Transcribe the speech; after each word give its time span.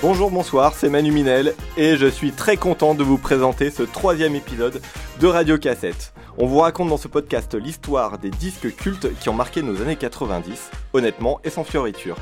Bonjour, 0.00 0.30
bonsoir, 0.30 0.74
c'est 0.74 0.88
Manu 0.88 1.10
Minel 1.10 1.54
et 1.76 1.96
je 1.96 2.06
suis 2.06 2.30
très 2.30 2.56
content 2.56 2.94
de 2.94 3.02
vous 3.02 3.18
présenter 3.18 3.68
ce 3.68 3.82
troisième 3.82 4.36
épisode 4.36 4.80
de 5.18 5.26
Radio 5.26 5.58
Cassette. 5.58 6.14
On 6.38 6.46
vous 6.46 6.60
raconte 6.60 6.88
dans 6.88 6.96
ce 6.96 7.08
podcast 7.08 7.56
l'histoire 7.56 8.18
des 8.18 8.30
disques 8.30 8.76
cultes 8.76 9.12
qui 9.18 9.28
ont 9.28 9.34
marqué 9.34 9.60
nos 9.60 9.82
années 9.82 9.96
90, 9.96 10.70
honnêtement 10.92 11.40
et 11.42 11.50
sans 11.50 11.64
fioriture. 11.64 12.16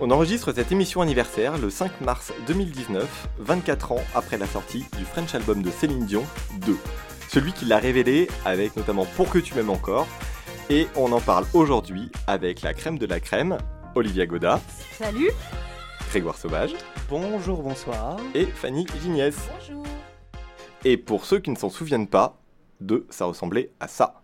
On 0.00 0.10
enregistre 0.10 0.54
cette 0.54 0.72
émission 0.72 1.02
anniversaire 1.02 1.58
le 1.58 1.68
5 1.68 2.00
mars 2.00 2.32
2019, 2.46 3.28
24 3.40 3.92
ans 3.92 4.04
après 4.14 4.38
la 4.38 4.46
sortie 4.46 4.86
du 4.96 5.04
French 5.04 5.34
album 5.34 5.60
de 5.62 5.70
Céline 5.70 6.06
Dion 6.06 6.24
2. 6.62 6.78
Celui 7.28 7.52
qui 7.52 7.66
l'a 7.66 7.76
révélé 7.76 8.26
avec 8.46 8.74
notamment 8.74 9.04
Pour 9.16 9.28
que 9.28 9.38
tu 9.38 9.54
m'aimes 9.54 9.68
encore. 9.68 10.06
Et 10.70 10.86
on 10.96 11.12
en 11.12 11.20
parle 11.20 11.44
aujourd'hui 11.52 12.10
avec 12.26 12.62
la 12.62 12.72
crème 12.72 12.96
de 12.96 13.04
la 13.04 13.20
crème, 13.20 13.58
Olivia 13.94 14.24
Goda. 14.24 14.60
Salut 14.98 15.30
Grégoire 16.16 16.38
Sauvage. 16.38 16.74
Bonjour, 17.10 17.62
bonsoir. 17.62 18.16
Et 18.34 18.46
Fanny 18.46 18.86
Gignès. 19.02 19.36
Bonjour 19.52 19.84
Et 20.82 20.96
pour 20.96 21.26
ceux 21.26 21.40
qui 21.40 21.50
ne 21.50 21.56
s'en 21.56 21.68
souviennent 21.68 22.06
pas, 22.06 22.38
de 22.80 23.06
ça 23.10 23.26
ressemblait 23.26 23.70
à 23.80 23.86
ça. 23.86 24.22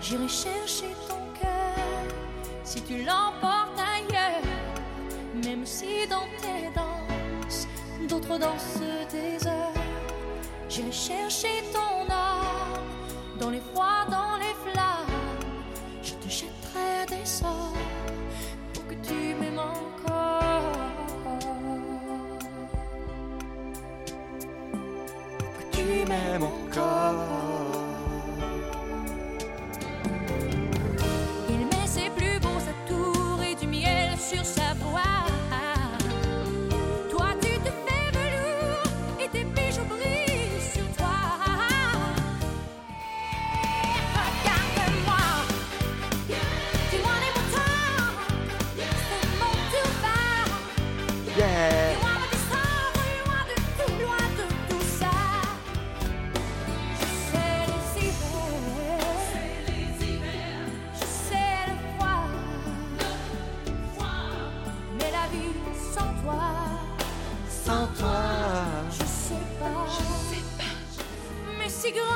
J'irai 0.00 0.26
chercher 0.26 0.86
ton 1.06 1.20
cœur 1.38 1.76
si 2.64 2.80
tu 2.80 3.04
l'emportes 3.04 3.78
ailleurs, 3.78 4.42
même 5.44 5.66
si 5.66 6.08
dans 6.08 6.26
tes 6.40 6.74
danses, 6.74 7.68
d'autres 8.08 8.38
dansent 8.38 8.80
des 9.12 9.46
heures. 9.46 9.74
J'irai 10.70 10.92
chercher 10.92 11.62
ton 11.74 12.10
âme 12.10 12.80
dans 13.38 13.50
les 13.50 13.60
froids, 13.60 14.06
dans 14.10 14.35
Pour 26.06 26.14
que 26.14 26.20
tu 26.20 26.28
m'aimes 26.28 26.44
encore. 26.44 27.45
Mais 71.86 72.15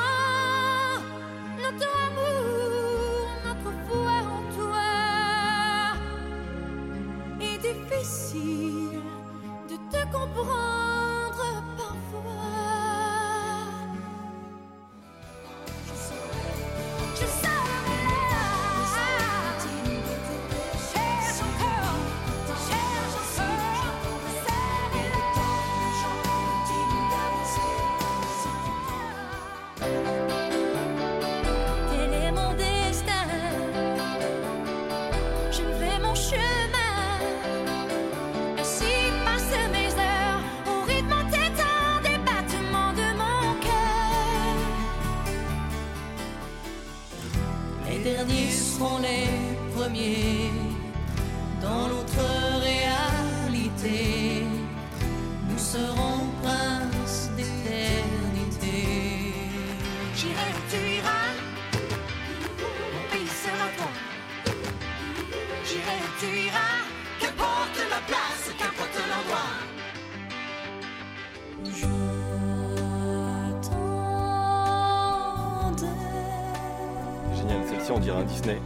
dirait 78.01 78.19
un 78.19 78.23
Disney. 78.23 78.61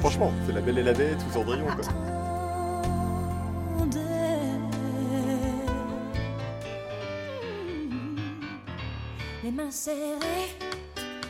Franchement, 0.00 0.32
c'est 0.46 0.52
la 0.52 0.60
belle 0.60 0.78
et 0.78 0.82
la 0.82 0.92
bête 0.92 1.18
ou 1.28 1.32
Cendrillon 1.32 1.66
quoi. 1.66 1.84
Les 9.42 9.50
mains 9.50 9.70
serrées, 9.70 10.56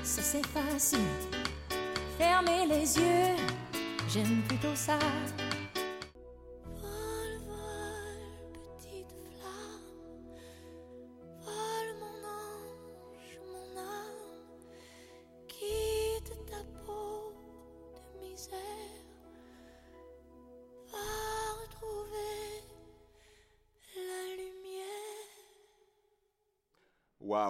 ça 0.04 0.22
c'est 0.22 0.46
facile. 0.46 1.00
Fermer 2.16 2.66
les 2.68 2.96
yeux, 2.96 3.34
j'aime 4.08 4.40
plutôt 4.46 4.74
ça. 4.74 4.98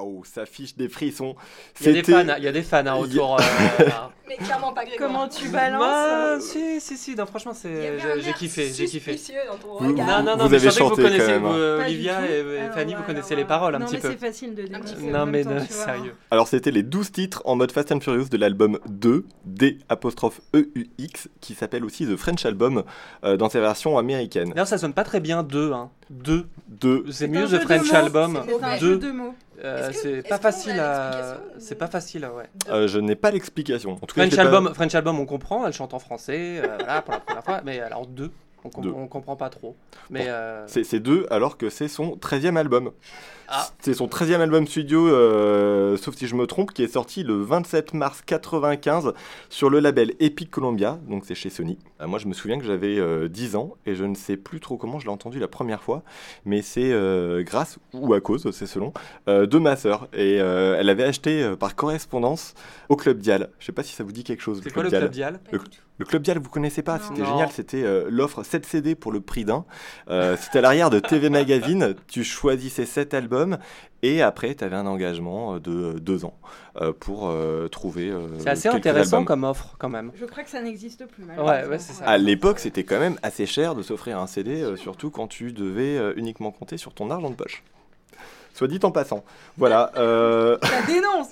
Waouh, 0.01 0.25
ça 0.25 0.47
fiche 0.47 0.77
des 0.77 0.89
frissons. 0.89 1.35
Il 1.81 1.87
y 1.87 1.91
a 1.91 1.93
des 1.93 2.03
fans, 2.03 2.35
il 2.39 2.45
y 2.45 2.49
a 2.49 2.53
des 2.53 2.63
fans 2.63 2.87
hein, 2.87 2.97
autour. 2.97 3.37
euh, 3.41 3.85
là. 3.85 4.11
Mais 4.27 4.37
clairement 4.37 4.73
pas 4.73 4.85
Grégoire. 4.87 5.09
Comment 5.11 5.29
tu 5.29 5.49
Bah, 5.49 5.71
balances 5.71 6.43
si, 6.45 6.81
si, 6.81 6.97
si, 6.97 7.15
non, 7.15 7.27
franchement, 7.27 7.53
Il 7.53 7.57
y 7.57 7.61
c'est, 7.61 7.87
avait 7.89 8.01
un 8.03 8.15
j'ai, 8.17 8.21
j'ai 8.23 8.29
air 8.31 8.35
kiffé, 8.37 8.73
j'ai 8.73 8.87
kiffé. 8.87 9.13
suspicieux 9.13 9.41
dans 9.47 9.57
ton 9.59 9.79
Vous- 9.79 9.89
regard. 9.93 10.07
Non, 10.07 10.31
non, 10.31 10.37
non, 10.39 10.45
Vous 10.45 10.51
mais 10.51 10.57
avez 10.57 10.59
je 10.59 10.71
savais 10.71 10.71
que 10.71 10.79
chanté 10.89 11.03
vous 11.03 11.09
quand 11.09 11.13
connaissez, 11.15 11.33
même, 11.33 11.45
hein. 11.45 11.53
euh, 11.55 11.77
Pas 11.79 11.85
du 11.85 11.91
Olivia 11.91 12.15
tout. 12.17 12.25
et, 12.25 12.29
et 12.55 12.59
Alors, 12.61 12.75
Fanny, 12.75 12.95
vous 12.95 13.01
ouais, 13.01 13.07
connaissez 13.07 13.35
alors, 13.35 13.39
les 13.39 13.45
paroles 13.45 13.75
un 13.75 13.79
non, 13.81 13.87
petit 13.87 13.95
mais 13.97 14.01
peu. 14.01 14.11
c'est 14.13 14.27
facile 14.27 14.55
de 14.55 14.63
petit 14.63 14.95
peu. 14.95 15.03
Non, 15.03 15.09
en 15.21 15.27
même 15.27 15.31
mais 15.31 15.45
temps, 15.45 15.51
non, 15.51 15.65
tu 15.67 15.73
vois. 15.75 15.85
sérieux. 15.85 16.15
Alors 16.31 16.49
c'était 16.49 16.71
les 16.71 16.83
12 16.83 17.13
titres 17.13 17.43
en 17.45 17.55
mode 17.57 17.71
Fast 17.71 17.93
and 17.93 18.01
Furious 18.01 18.29
de 18.31 18.37
l'album 18.39 18.79
2, 18.89 19.27
D 19.45 19.79
apostrophe 19.91 20.41
EUX, 20.55 21.29
qui 21.43 21.55
s'appelle 21.55 21.85
aussi 21.85 22.07
The 22.07 22.17
French 22.17 22.47
Album 22.47 22.83
euh, 23.25 23.37
dans 23.37 23.51
sa 23.51 23.61
version 23.61 23.99
américaine. 23.99 24.49
D'ailleurs, 24.51 24.67
ça 24.67 24.79
sonne 24.79 24.95
pas 24.95 25.05
très 25.05 25.21
bien, 25.21 25.43
deux, 25.43 25.73
hein. 25.73 25.91
Deux. 26.11 26.47
2, 26.69 27.05
C'est 27.11 27.29
mieux 27.29 27.47
The 27.47 27.61
French. 27.61 27.93
Album. 27.93 28.41
C'est 28.47 28.53
C'est 28.59 28.65
un 28.65 28.79
Deux. 28.79 28.87
jeu 28.95 28.99
de 28.99 29.11
mots. 29.13 29.35
Euh, 29.63 29.89
Est-ce 29.89 30.03
que- 30.03 30.23
c'est 30.23 30.29
pas 30.29 30.39
facile 30.39 30.79
à. 30.81 31.39
C'est 31.59 31.75
pas 31.77 31.87
facile, 31.87 32.29
ouais. 32.37 32.45
Euh, 32.71 32.89
je 32.89 32.99
n'ai 32.99 33.15
pas 33.15 33.31
l'explication. 33.31 33.99
French 34.09 34.37
album, 34.39 34.73
French 34.75 34.95
album, 34.95 35.19
on 35.21 35.27
comprend, 35.27 35.67
elle 35.67 35.73
chante 35.73 35.95
en 35.95 35.99
français, 35.99 36.61
euh, 36.63 36.77
voilà, 36.79 37.03
pour 37.03 37.15
la 37.15 37.21
première 37.21 37.45
fois, 37.45 37.61
mais 37.65 37.81
alors 37.81 38.07
deux, 38.07 38.31
on, 38.65 38.71
com- 38.71 38.83
Deux. 38.85 38.91
on 38.91 39.07
comprend 39.07 39.37
pas 39.37 39.51
trop. 39.51 39.77
Mais 40.11 40.21
Bon. 40.25 40.27
euh, 40.31 40.65
C'est 40.67 41.01
2 41.01 41.27
alors 41.31 41.57
que 41.59 41.71
c'est 41.71 41.89
son 41.89 42.17
13e 42.17 42.57
album. 42.57 42.91
Ah. 43.47 43.69
C'est 43.81 43.93
son 43.93 44.07
13e 44.07 44.41
album 44.41 44.67
studio, 44.67 45.07
euh, 45.07 45.99
sauf 45.99 46.15
si 46.17 46.27
je 46.27 46.35
me 46.35 46.47
trompe, 46.47 46.73
qui 46.73 46.83
est 46.83 46.89
sorti 46.89 47.23
le 47.25 47.35
27 47.43 47.93
mars 47.93 48.23
95 48.25 49.13
sur 49.51 49.69
le 49.69 49.81
label 49.81 50.13
Epic 50.19 50.51
Columbia, 50.51 50.99
donc 51.09 51.25
c'est 51.27 51.35
chez 51.35 51.51
Sony. 51.51 51.79
Euh, 52.01 52.07
moi, 52.07 52.19
je 52.19 52.27
me 52.27 52.33
souviens 52.33 52.59
que 52.59 52.65
j'avais 52.65 52.99
euh, 52.99 53.29
10 53.29 53.57
ans 53.57 53.75
et 53.85 53.95
je 53.95 54.05
ne 54.05 54.15
sais 54.15 54.39
plus 54.39 54.61
trop 54.61 54.79
comment 54.79 54.99
je 54.99 55.05
l'ai 55.05 55.13
entendu 55.13 55.39
la 55.39 55.49
première 55.49 55.83
fois, 55.83 56.03
mais 56.47 56.63
c'est 56.63 56.91
euh, 56.91 57.43
grâce 57.43 57.79
ou 57.93 58.15
à 58.15 58.21
cause, 58.23 58.51
c'est 58.51 58.67
selon, 58.67 58.95
euh, 59.29 59.45
de 59.47 59.59
ma 59.59 59.77
sœur. 59.77 60.09
Et 60.15 60.41
euh, 60.41 60.77
elle 60.79 60.89
avait 60.89 61.05
acheté 61.05 61.43
euh, 61.43 61.55
par 61.55 61.75
correspondance 61.77 62.55
au 62.89 62.97
Club 62.97 63.19
Dial. 63.19 63.51
Je 63.59 63.67
sais 63.67 63.73
pas 63.73 63.83
si 63.83 63.93
ça 63.93 64.05
vous 64.05 64.13
dit 64.13 64.25
quelque 64.25 64.41
chose. 64.43 64.61
C'est 64.65 64.73
quoi 64.73 64.83
le 64.83 64.89
club 64.89 65.11
Dial 65.11 65.41
Le, 65.53 65.61
le 65.99 66.05
Club 66.05 66.23
Dial, 66.23 66.39
vous 66.39 66.49
connaissez 66.51 66.83
pas. 66.83 66.99
C'était 66.99 67.25
génial. 67.25 67.51
C'était 67.53 67.83
euh, 67.85 68.07
l'offre 68.11 68.43
7 68.43 68.67
CD 68.67 68.95
pour 68.95 69.13
le 69.13 69.21
prix 69.21 69.45
d'un. 69.45 69.65
Euh, 70.09 70.37
C'était 70.41 70.59
à 70.59 70.63
l'arrière 70.63 70.91
de 70.91 70.99
TV 70.99 71.31
Magazine. 71.31 71.95
Tu 72.09 72.25
choisissais 72.25 72.85
7 72.87 73.15
albums 73.15 73.59
et 74.03 74.21
après, 74.21 74.55
tu 74.55 74.65
avais 74.65 74.77
un 74.77 74.87
engagement 74.87 75.55
euh, 75.55 75.59
de 75.61 75.99
2 76.01 76.25
ans 76.25 76.35
euh, 76.81 76.93
pour 76.99 77.29
euh, 77.29 77.69
trouver. 77.69 78.11
euh, 78.11 78.27
C'est 78.41 78.51
assez 78.51 78.69
intéressant 78.69 79.19
albums. 79.19 79.25
comme 79.27 79.45
offre 79.45 79.77
quand 79.79 79.89
même. 79.89 80.11
Je 80.17 80.25
crois 80.25 80.43
que 80.43 80.51
ça 80.51 80.61
n'existe 80.61 81.07
plus. 81.07 81.23
Ouais, 81.25 81.31
malheureusement. 81.37 81.71
ouais, 81.71 81.79
c'est 81.79 81.93
ça. 81.93 82.05
À 82.05 82.19
l'époque, 82.19 82.59
c'était 82.59 82.85
quand 82.85 82.99
même 82.99 83.17
assez 83.23 83.47
cher 83.47 83.75
de 83.77 83.83
s'offrir 83.83 84.19
un 84.19 84.27
CD, 84.27 84.63
euh, 84.63 84.77
surtout 84.77 85.11
quand 85.11 85.29
tu 85.29 85.53
devais 85.53 85.97
euh, 85.97 86.13
uniquement 86.17 86.51
compter 86.51 86.77
sur 86.77 86.93
ton 86.93 87.11
argent 87.11 87.31
de 87.31 87.37
poche. 87.37 87.63
Soit 88.53 88.69
dit 88.69 88.79
en 88.83 88.91
passant. 88.91 89.25
Voilà. 89.57 89.91
euh, 89.97 90.59
Ça 90.63 90.83
dénonce. 90.87 91.29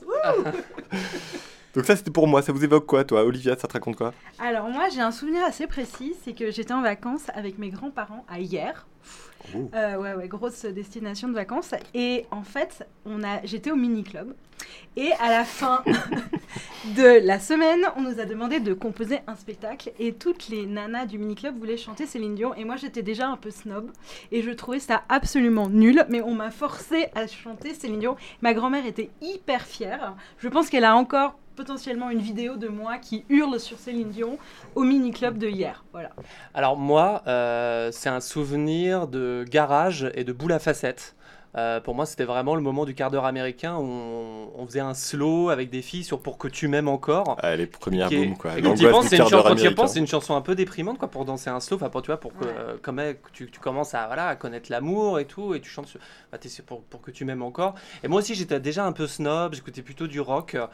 Donc 1.75 1.87
ça, 1.87 1.97
c'était 1.97 2.11
pour 2.11 2.27
moi. 2.27 2.43
Ça 2.43 2.53
vous 2.53 2.63
évoque 2.63 2.87
quoi, 2.87 3.05
toi, 3.05 3.25
Olivia? 3.25 3.57
Ça 3.57 3.67
te 3.67 3.73
raconte 3.73 3.97
quoi? 3.97 4.13
Alors 4.39 4.69
moi 4.69 4.89
j'ai 4.93 5.01
un 5.01 5.11
souvenir 5.11 5.43
assez 5.45 5.67
précis, 5.67 6.15
c'est 6.23 6.35
que 6.35 6.51
j'étais 6.51 6.75
en 6.75 6.83
vacances 6.83 7.27
avec 7.35 7.59
mes 7.59 7.71
grands-parents 7.71 8.25
à 8.29 8.41
hier. 8.41 8.87
Ouh. 9.55 9.71
Euh, 9.75 9.97
ouais 9.97 10.15
ouais, 10.15 10.29
grosse 10.29 10.65
destination 10.67 11.29
de 11.29 11.35
vacances. 11.35 11.75
Et 11.95 12.27
en 12.31 12.43
fait, 12.43 12.87
on 13.07 13.25
a, 13.25 13.45
j'étais 13.45 13.71
au 13.71 13.77
mini 13.77 14.05
club. 14.05 14.35
Et 14.97 15.11
à 15.19 15.31
la 15.31 15.45
fin 15.45 15.83
de 16.97 17.27
la 17.27 17.41
semaine, 17.41 17.87
on 17.97 18.03
nous 18.03 18.21
a 18.21 18.27
demandé 18.27 18.61
de 18.61 18.75
composer 18.75 19.21
un 19.27 19.35
spectacle. 19.35 19.93
Et 19.99 20.13
toutes 20.13 20.49
les 20.49 20.67
nanas 20.67 21.07
du 21.07 21.19
mini 21.19 21.35
club 21.35 21.59
voulaient 21.59 21.77
chanter 21.79 22.07
Céline 22.07 22.35
Dion. 22.35 22.55
Et 22.55 22.65
moi 22.65 22.77
j'étais 22.77 23.03
déjà 23.03 23.29
un 23.29 23.37
peu 23.37 23.51
snob. 23.51 23.91
Et 24.31 24.43
je 24.43 24.51
trouvais 24.51 24.79
ça 24.79 25.03
absolument 25.09 25.69
nul. 25.69 26.05
Mais 26.09 26.21
on 26.21 26.35
m'a 26.35 26.51
forcé 26.51 27.09
à 27.15 27.27
chanter 27.27 27.75
Céline 27.75 28.01
Dion. 28.01 28.17
Ma 28.43 28.53
grand-mère 28.53 28.87
était 28.87 29.11
hyper 29.23 29.63
fière. 29.63 30.15
Je 30.39 30.49
pense 30.49 30.69
qu'elle 30.69 30.85
a 30.85 30.95
encore 30.95 31.39
potentiellement 31.57 32.11
une 32.11 32.21
vidéo 32.21 32.57
de 32.57 32.69
moi 32.69 32.99
qui 32.99 33.25
hurle 33.29 33.59
sur 33.61 33.79
Céline 33.79 34.11
Dion 34.11 34.39
au 34.75 34.83
mini 34.83 35.11
club 35.11 35.39
de 35.39 35.49
hier. 35.49 35.85
Voilà. 35.93 36.11
Alors 36.55 36.77
moi, 36.77 37.23
euh, 37.27 37.91
c'est 37.93 38.09
un 38.09 38.21
souvenir 38.21 39.09
de 39.09 39.45
garage 39.49 40.11
et 40.15 40.25
de 40.25 40.33
boule 40.33 40.53
à 40.53 40.59
facettes. 40.59 41.15
Euh, 41.55 41.81
pour 41.81 41.95
moi, 41.95 42.07
c'était 42.07 42.25
vraiment 42.25 42.55
le 42.55 42.63
moment 42.63 42.87
du 42.87 42.95
quart 42.95 43.11
d'heure 43.11 43.27
américain 43.27 43.77
où 43.77 43.83
on, 43.83 44.51
on 44.57 44.67
faisait 44.67 44.81
un 44.81 44.95
slow 44.95 45.51
avec 45.51 45.69
des 45.69 45.83
filles 45.83 46.05
sur 46.05 46.21
Pour 46.21 46.39
que 46.39 46.49
tu 46.49 46.67
m'aimes 46.67 46.89
encore. 46.89 47.37
ah, 47.43 47.57
Les 47.57 47.67
premières 47.67 48.09
Qui 48.09 48.15
est- 48.17 48.39
quoi. 48.39 48.53
Quand 48.63 48.75
tu 48.75 48.85
y 48.85 48.91
penses, 48.91 49.09
c'est 49.09 49.17
une, 49.19 50.05
quand 50.05 50.07
chanson 50.07 50.35
un 50.35 50.41
peu 50.41 50.55
déprimante 50.55 50.97
quoi, 50.99 51.09
pour 51.09 51.27
danser 51.27 51.51
un 51.51 51.61
slow, 51.61 51.77
enfin 51.77 51.91
pour, 51.91 52.01
tu 52.01 52.07
vois, 52.07 52.19
pour 52.19 52.35
que, 52.35 52.45
Ouais. 52.45 52.55
euh, 52.57 53.13
que 53.13 53.31
tu, 53.33 53.51
tu 53.51 53.61
commences 53.61 53.93
à, 53.95 54.07
voilà, 54.07 54.29
à 54.29 54.37
connaître 54.37 54.71
l'amour 54.71 55.19
et 55.19 55.27
tout, 55.27 55.55
et 55.55 55.61
tu 55.61 55.69
chantes 55.69 55.95
bah, 56.31 56.39
pour, 56.67 56.83
pour 56.85 57.03
que 57.03 57.11
tu 57.11 57.25
m'aimes 57.27 57.43
encore. 57.43 57.75
Et 58.03 58.09
moi 58.09 58.21
aussi, 58.21 58.35
j'étais 58.35 58.59
déjà 58.59 58.87
un 58.87 58.93
peu 58.93 59.07
snob, 59.07 59.55
j'écoutais 59.55 59.83
plutôt 59.83 60.07
du 60.07 60.21
rock, 60.21 60.55
euh, 60.55 60.67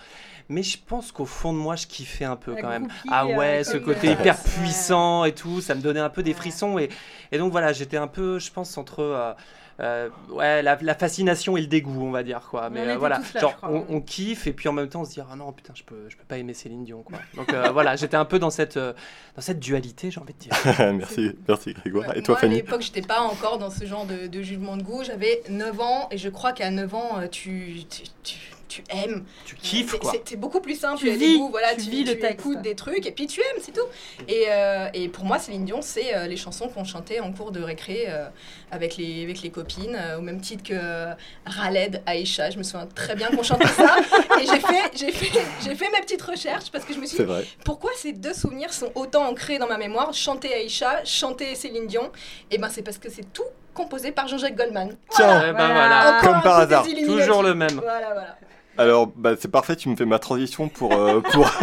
mais 0.48 0.62
je 0.62 0.78
pense 0.78 1.10
qu'au 1.10 1.26
fond 1.26 1.52
de 1.52 1.58
moi, 1.58 1.74
je 1.74 1.86
kiffais 1.88 2.24
un 2.24 2.36
peu 2.36 2.54
La 2.54 2.60
quand 2.62 2.68
même. 2.68 2.88
Ah 3.10 3.26
euh, 3.26 3.36
ouais, 3.36 3.64
ce 3.64 3.72
comme, 3.72 3.94
côté 3.94 4.08
euh, 4.08 4.12
hyper 4.12 4.36
ouais. 4.36 4.50
puissant 4.60 5.24
et 5.24 5.32
tout, 5.34 5.60
ça 5.60 5.74
me 5.74 5.80
donnait 5.80 5.98
un 6.00 6.10
peu 6.10 6.22
des 6.22 6.34
frissons. 6.34 6.78
Et, 6.78 6.88
et 7.32 7.38
donc 7.38 7.50
voilà, 7.50 7.72
j'étais 7.72 7.96
un 7.96 8.06
peu, 8.08 8.38
je 8.38 8.52
pense, 8.52 8.78
entre 8.78 9.00
euh, 9.00 9.32
euh, 9.80 10.08
ouais, 10.30 10.62
la, 10.62 10.76
la 10.80 10.94
fascination 10.94 11.56
et 11.56 11.60
le 11.60 11.66
dégoût, 11.68 12.04
on 12.04 12.10
va 12.10 12.22
dire. 12.22 12.40
quoi. 12.50 12.66
On 12.66 12.70
Mais 12.70 12.82
était 12.82 12.90
euh, 12.92 12.96
voilà, 12.98 13.20
là, 13.34 13.40
genre 13.40 13.56
on, 13.62 13.84
on 13.88 14.00
kiffe 14.00 14.46
et 14.46 14.52
puis 14.52 14.68
en 14.68 14.72
même 14.72 14.88
temps 14.88 15.02
on 15.02 15.04
se 15.04 15.12
dit, 15.12 15.20
ah 15.20 15.36
non, 15.36 15.52
putain, 15.52 15.72
je 15.76 15.84
peux, 15.84 16.08
je 16.08 16.16
peux 16.16 16.24
pas 16.24 16.38
aimer 16.38 16.54
Céline 16.54 16.84
Dion. 16.84 17.02
Quoi. 17.02 17.18
Donc 17.36 17.52
euh, 17.52 17.70
voilà, 17.70 17.94
j'étais 17.96 18.16
un 18.16 18.24
peu 18.24 18.38
dans 18.38 18.50
cette, 18.50 18.76
euh, 18.76 18.92
dans 19.36 19.42
cette 19.42 19.60
dualité, 19.60 20.10
j'ai 20.10 20.20
envie 20.20 20.34
de 20.34 20.38
dire. 20.38 20.52
merci, 20.94 21.32
merci 21.46 21.74
Grégoire. 21.74 22.16
Et 22.16 22.22
toi, 22.22 22.32
moi, 22.34 22.38
à 22.38 22.40
Fanny 22.40 22.56
l'époque, 22.56 22.82
j'étais 22.82 23.02
pas 23.02 23.20
encore 23.20 23.58
dans 23.58 23.70
ce 23.70 23.84
genre 23.86 24.04
de, 24.06 24.26
de 24.26 24.42
jugement 24.42 24.76
de 24.76 24.82
goût. 24.82 25.04
J'avais 25.04 25.42
9 25.48 25.80
ans 25.80 26.08
et 26.10 26.18
je 26.18 26.28
crois 26.28 26.52
qu'à 26.52 26.70
9 26.70 26.94
ans, 26.94 27.20
tu, 27.30 27.84
tu, 27.88 28.02
tu, 28.24 28.36
tu 28.68 28.84
aimes. 28.90 29.24
Tu 29.44 29.54
kiffes 29.56 29.96
quoi. 29.98 30.12
c'est- 30.24 30.36
beaucoup 30.36 30.60
plus 30.60 30.78
simple. 30.78 30.98
Tu 30.98 31.10
vis, 31.10 31.38
goûts, 31.38 31.48
voilà, 31.50 31.74
tu 31.74 31.84
tu, 31.84 31.90
vis 31.90 32.04
le 32.04 32.12
tu 32.14 32.18
texte. 32.20 32.40
écoutes 32.40 32.62
des 32.62 32.74
trucs 32.74 33.06
et 33.06 33.10
puis 33.12 33.26
tu 33.26 33.40
aimes, 33.40 33.60
c'est 33.60 33.72
tout. 33.72 33.86
Et, 34.28 34.44
euh, 34.48 34.88
et 34.94 35.08
pour 35.08 35.24
moi, 35.24 35.38
Céline 35.38 35.64
Dion, 35.64 35.80
c'est 35.82 36.14
euh, 36.14 36.26
les 36.26 36.36
chansons 36.36 36.68
qu'on 36.68 36.84
chantait 36.84 37.20
en 37.20 37.32
cours 37.32 37.50
de 37.50 37.62
récré 37.62 38.04
euh, 38.08 38.28
avec, 38.70 38.96
les, 38.96 39.24
avec 39.24 39.42
les 39.42 39.50
copines, 39.50 39.96
euh, 39.98 40.18
au 40.18 40.20
même 40.20 40.40
titre 40.40 40.62
que 40.62 41.08
Raled, 41.46 42.02
Aïcha. 42.06 42.50
Je 42.50 42.58
me 42.58 42.62
souviens 42.62 42.86
très 42.94 43.16
bien 43.16 43.28
qu'on 43.30 43.42
chantait 43.42 43.66
ça. 43.68 43.96
et 44.40 44.46
j'ai 44.46 44.60
fait, 44.60 44.90
j'ai 44.94 45.12
fait, 45.12 45.40
j'ai 45.64 45.74
fait 45.74 45.90
mes 45.90 46.00
petites 46.00 46.22
recherches 46.22 46.70
parce 46.70 46.84
que 46.84 46.92
je 46.94 46.98
me 47.00 47.06
suis 47.06 47.18
dit, 47.18 47.24
vrai. 47.24 47.44
pourquoi 47.64 47.90
ces 47.96 48.12
deux 48.12 48.34
souvenirs 48.34 48.72
sont 48.72 48.92
autant 48.94 49.26
ancrés 49.28 49.58
dans 49.58 49.66
ma 49.66 49.78
mémoire? 49.78 50.12
Chanter 50.12 50.52
Aïcha, 50.54 51.04
chanter 51.04 51.54
Céline 51.54 51.86
Dion. 51.86 52.10
Et 52.50 52.58
ben 52.58 52.68
c'est 52.70 52.82
parce 52.82 52.98
que 52.98 53.10
c'est 53.10 53.32
tout 53.32 53.42
composé 53.74 54.10
par 54.10 54.26
Jean-Jacques 54.26 54.56
Goldman. 54.56 54.96
Tiens, 55.10 55.40
Eh 55.48 55.52
ben 55.52 55.52
Voilà. 55.52 55.72
voilà, 55.74 56.08
Encore 56.18 56.20
Comme 56.28 56.34
un 56.36 56.40
par 56.40 56.58
hasard. 56.58 56.84
toujours 56.84 57.42
le 57.42 57.54
même. 57.54 57.70
Voilà, 57.80 58.12
voilà. 58.12 58.36
Alors, 58.78 59.08
bah, 59.08 59.34
c'est 59.36 59.50
parfait, 59.50 59.74
tu 59.74 59.88
me 59.88 59.96
fais 59.96 60.06
ma 60.06 60.20
transition 60.20 60.68
pour, 60.68 60.92
euh, 60.92 61.20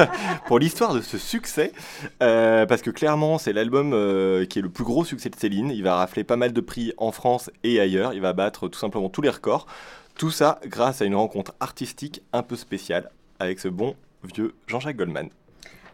l'histoire 0.59 0.93
de 0.93 0.99
ce 0.99 1.17
succès. 1.17 1.71
Euh, 2.21 2.65
parce 2.65 2.81
que 2.81 2.89
clairement, 2.89 3.37
c'est 3.37 3.53
l'album 3.53 3.93
euh, 3.93 4.45
qui 4.45 4.59
est 4.59 4.61
le 4.61 4.69
plus 4.69 4.83
gros 4.83 5.05
succès 5.05 5.29
de 5.29 5.35
Céline. 5.35 5.71
Il 5.71 5.81
va 5.81 5.95
rafler 5.95 6.25
pas 6.25 6.35
mal 6.35 6.51
de 6.51 6.59
prix 6.59 6.93
en 6.97 7.13
France 7.13 7.49
et 7.63 7.79
ailleurs. 7.79 8.13
Il 8.13 8.19
va 8.19 8.33
battre 8.33 8.67
tout 8.67 8.77
simplement 8.77 9.07
tous 9.07 9.21
les 9.21 9.29
records. 9.29 9.65
Tout 10.17 10.29
ça 10.29 10.59
grâce 10.65 11.01
à 11.01 11.05
une 11.05 11.15
rencontre 11.15 11.53
artistique 11.61 12.21
un 12.33 12.43
peu 12.43 12.57
spéciale 12.57 13.09
avec 13.39 13.59
ce 13.59 13.69
bon 13.69 13.95
vieux 14.23 14.53
Jean-Jacques 14.67 14.97
Goldman. 14.97 15.29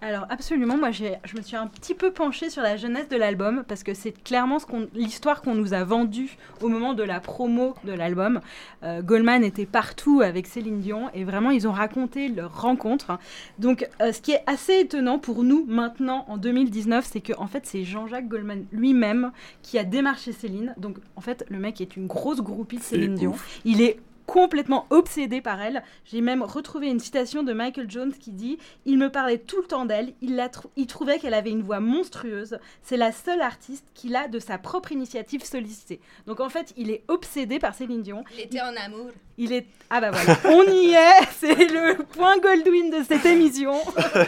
Alors 0.04 0.26
absolument, 0.32 0.78
moi 0.78 0.90
je 0.90 1.06
me 1.38 1.42
suis 1.44 1.56
un 1.56 1.68
petit 1.68 1.94
peu 1.94 2.12
penchée 2.12 2.50
sur 2.50 2.64
la 2.64 2.76
jeunesse 2.76 3.08
de 3.08 3.18
l'album 3.18 3.64
parce 3.68 3.84
que 3.84 3.94
c'est 3.94 4.12
clairement 4.24 4.58
ce 4.58 4.66
qu'on- 4.66 4.88
l'histoire 4.96 5.44
qu'on 5.44 5.54
nous 5.54 5.76
a 5.76 5.84
vendue 5.84 6.38
au 6.62 6.70
moment 6.70 6.96
de 6.96 7.04
la 7.04 7.20
promo 7.20 7.76
de 7.84 7.92
l'album. 7.94 8.42
Euh, 8.82 9.04
Goldman 9.04 9.44
était 9.44 9.68
partout 9.68 10.22
avec 10.22 10.48
Céline 10.48 10.80
Dion 10.80 11.12
et 11.14 11.24
vraiment 11.24 11.52
ils 11.52 11.68
ont 11.68 11.72
raconté 11.72 12.30
leur 12.30 12.62
rencontre. 12.64 13.20
Donc 13.60 13.88
euh, 14.02 14.12
ce 14.12 14.22
qui 14.22 14.32
est 14.32 14.42
assez 14.48 14.80
étonnant 14.80 15.20
pour 15.20 15.44
nous 15.44 15.66
maintenant 15.68 16.26
en 16.30 16.38
2019, 16.38 17.06
c'est 17.08 17.22
que 17.22 17.34
en 17.38 17.46
fait 17.46 17.68
c'est 17.68 17.84
Jean-Jacques 17.84 18.28
Goldman 18.28 18.66
lui-même 18.72 19.32
qui 19.62 19.78
a 19.78 19.84
démarché 19.84 20.32
Céline. 20.32 20.74
Donc 20.78 20.98
en 21.16 21.22
fait 21.22 21.46
le 21.50 21.60
mec 21.60 21.80
est 21.80 21.96
une 21.96 22.08
grosse 22.08 22.42
groupie 22.42 22.78
de 22.78 22.82
Céline 22.84 23.14
Dion. 23.14 23.34
Il 23.66 23.82
est 23.82 24.00
complètement 24.26 24.86
obsédé 24.90 25.42
par 25.42 25.62
elle. 25.62 25.84
J'ai 26.06 26.22
même 26.22 26.42
retrouvé 26.44 26.88
une 26.88 27.00
citation 27.00 27.44
de 27.44 27.54
Michael 27.54 27.90
Jones 27.90 28.14
qui 28.14 28.32
dit 28.32 28.58
Il 28.86 28.98
me 28.98 29.10
parlait 29.10 29.38
tout 29.38 29.62
le 29.62 29.68
temps 29.68 29.86
d'elle, 29.86 30.14
il, 30.22 30.36
la 30.36 30.50
trou- 30.50 30.70
il 30.76 30.88
trouvait 30.88 31.20
qu'elle 31.20 31.34
avait 31.34 31.52
une 31.52 31.64
voix 31.64 31.80
monstrueuse. 31.80 32.58
C'est 32.84 32.98
la 32.98 33.12
seule 33.12 33.42
artiste 33.42 33.86
qu'il 33.94 34.16
a 34.16 34.28
de 34.28 34.40
sa 34.40 34.58
propre 34.58 34.92
initiative 34.92 35.44
sollicitée. 35.44 36.00
Donc 36.28 36.40
en 36.40 36.50
fait, 36.50 36.74
il 36.78 36.90
est 36.90 37.04
obsédé 37.08 37.60
par 37.60 37.76
Céline 37.76 38.02
Dion. 38.02 38.24
Il 38.34 38.42
était 38.42 38.62
en 38.62 38.76
amour. 38.76 39.10
Il 39.38 39.54
est. 39.54 39.66
Ah 39.90 40.02
bah 40.02 40.12
voilà, 40.12 40.38
on 40.46 40.64
y 40.72 40.92
est 40.92 41.28
C'est 41.40 41.68
le 41.72 42.04
point 42.04 42.38
Goldwyn 42.38 42.90
de 43.00 43.04
cette 43.08 43.26
émission. 43.26 43.74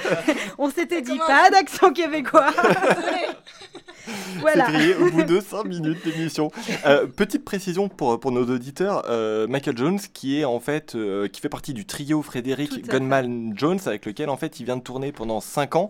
on 0.57 0.69
s'était 0.69 1.01
dit 1.01 1.17
pas 1.17 1.49
d'accent 1.51 1.91
québécois. 1.91 2.47
voilà. 4.39 4.65
C'est 4.65 4.71
grillé 4.73 4.95
au 4.95 5.09
bout 5.11 5.23
de 5.23 5.39
5 5.39 5.65
minutes 5.65 6.03
d'émission. 6.03 6.51
Euh, 6.85 7.05
petite 7.05 7.45
précision 7.45 7.89
pour, 7.89 8.19
pour 8.19 8.31
nos 8.31 8.45
auditeurs, 8.45 9.03
euh, 9.09 9.47
Michael 9.47 9.77
Jones 9.77 9.82
qui 10.13 10.39
est 10.39 10.45
en 10.45 10.59
fait 10.59 10.95
euh, 10.95 11.27
qui 11.27 11.41
fait 11.41 11.49
partie 11.49 11.73
du 11.73 11.85
trio 11.85 12.21
Frédéric 12.21 12.87
Gunman 12.87 13.53
Jones 13.55 13.79
avec 13.85 14.05
lequel 14.05 14.29
en 14.29 14.37
fait 14.37 14.59
il 14.59 14.65
vient 14.65 14.77
de 14.77 14.81
tourner 14.81 15.11
pendant 15.11 15.39
5 15.39 15.75
ans 15.75 15.89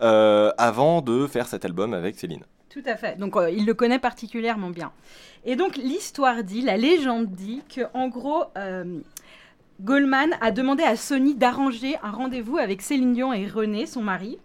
euh, 0.00 0.50
avant 0.58 1.02
de 1.02 1.26
faire 1.26 1.46
cet 1.46 1.64
album 1.64 1.94
avec 1.94 2.18
Céline. 2.18 2.44
Tout 2.70 2.82
à 2.86 2.96
fait. 2.96 3.18
Donc 3.18 3.36
euh, 3.36 3.50
il 3.50 3.66
le 3.66 3.74
connaît 3.74 3.98
particulièrement 3.98 4.70
bien. 4.70 4.92
Et 5.44 5.56
donc 5.56 5.76
l'histoire 5.76 6.42
dit, 6.42 6.62
la 6.62 6.76
légende 6.76 7.26
dit 7.26 7.62
que 7.74 7.82
en 7.92 8.08
gros, 8.08 8.44
Goldman 9.80 10.34
a 10.40 10.50
demandé 10.50 10.82
à 10.82 10.96
Sony 10.96 11.34
d'arranger 11.34 11.96
un 12.02 12.10
rendez-vous 12.10 12.58
avec 12.58 12.80
Céline 12.80 13.12
Dion 13.12 13.32
et 13.32 13.46
René, 13.46 13.86
son 13.86 14.02
mari. 14.02 14.38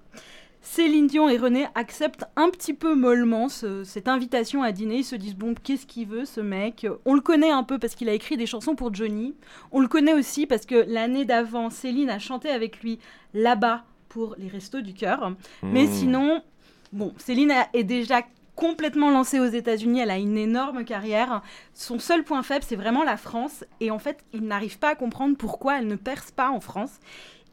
Céline 0.62 1.08
Dion 1.08 1.30
et 1.30 1.38
René 1.38 1.68
acceptent 1.74 2.26
un 2.36 2.50
petit 2.50 2.74
peu 2.74 2.94
mollement 2.94 3.48
ce- 3.50 3.84
cette 3.84 4.08
invitation 4.08 4.62
à 4.62 4.72
dîner. 4.72 4.98
Ils 4.98 5.04
se 5.06 5.16
disent 5.16 5.36
bon, 5.36 5.56
qu'est-ce 5.56 5.86
qu'il 5.86 6.08
veut 6.08 6.26
ce 6.26 6.42
mec? 6.42 6.86
On 7.06 7.14
le 7.14 7.22
connaît 7.22 7.50
un 7.52 7.64
peu 7.64 7.80
parce 7.80 7.96
qu'il 7.96 8.10
a 8.10 8.14
écrit 8.14 8.36
des 8.38 8.46
chansons 8.46 8.76
pour 8.76 8.94
Johnny. 8.94 9.34
On 9.72 9.80
le 9.80 9.88
connaît 9.88 10.14
aussi 10.14 10.46
parce 10.46 10.66
que 10.66 10.76
l'année 10.88 11.26
d'avant, 11.26 11.70
Céline 11.70 12.10
a 12.10 12.20
chanté 12.20 12.50
avec 12.50 12.82
lui 12.82 13.00
là-bas 13.34 13.84
pour 14.10 14.36
les 14.38 14.48
Restos 14.50 14.82
du 14.82 14.94
Cœur. 14.94 15.32
Mais 15.64 15.86
Hmm. 15.86 15.92
sinon, 15.94 16.44
bon, 16.92 17.14
Céline 17.18 17.52
a- 17.52 17.68
est 17.74 17.84
déjà 17.86 18.22
complètement 18.56 19.10
lancée 19.12 19.40
aux 19.40 19.46
États-Unis. 19.46 20.02
Elle 20.02 20.12
a 20.12 20.18
une 20.18 20.38
énorme 20.38 20.84
carrière. 20.84 21.42
Son 21.74 21.98
seul 22.00 22.26
point 22.26 22.44
faible, 22.44 22.66
c'est 22.68 22.76
vraiment 22.76 23.04
la 23.06 23.16
France. 23.16 23.64
Et 23.80 23.90
en 23.92 24.00
fait, 24.00 24.26
il 24.34 24.42
n'arrive 24.44 24.78
pas 24.80 24.90
à 24.90 24.96
comprendre 24.96 25.38
pourquoi 25.38 25.80
elle 25.80 25.88
ne 25.88 25.96
perce 25.96 26.32
pas 26.32 26.50
en 26.50 26.60
France. 26.60 27.00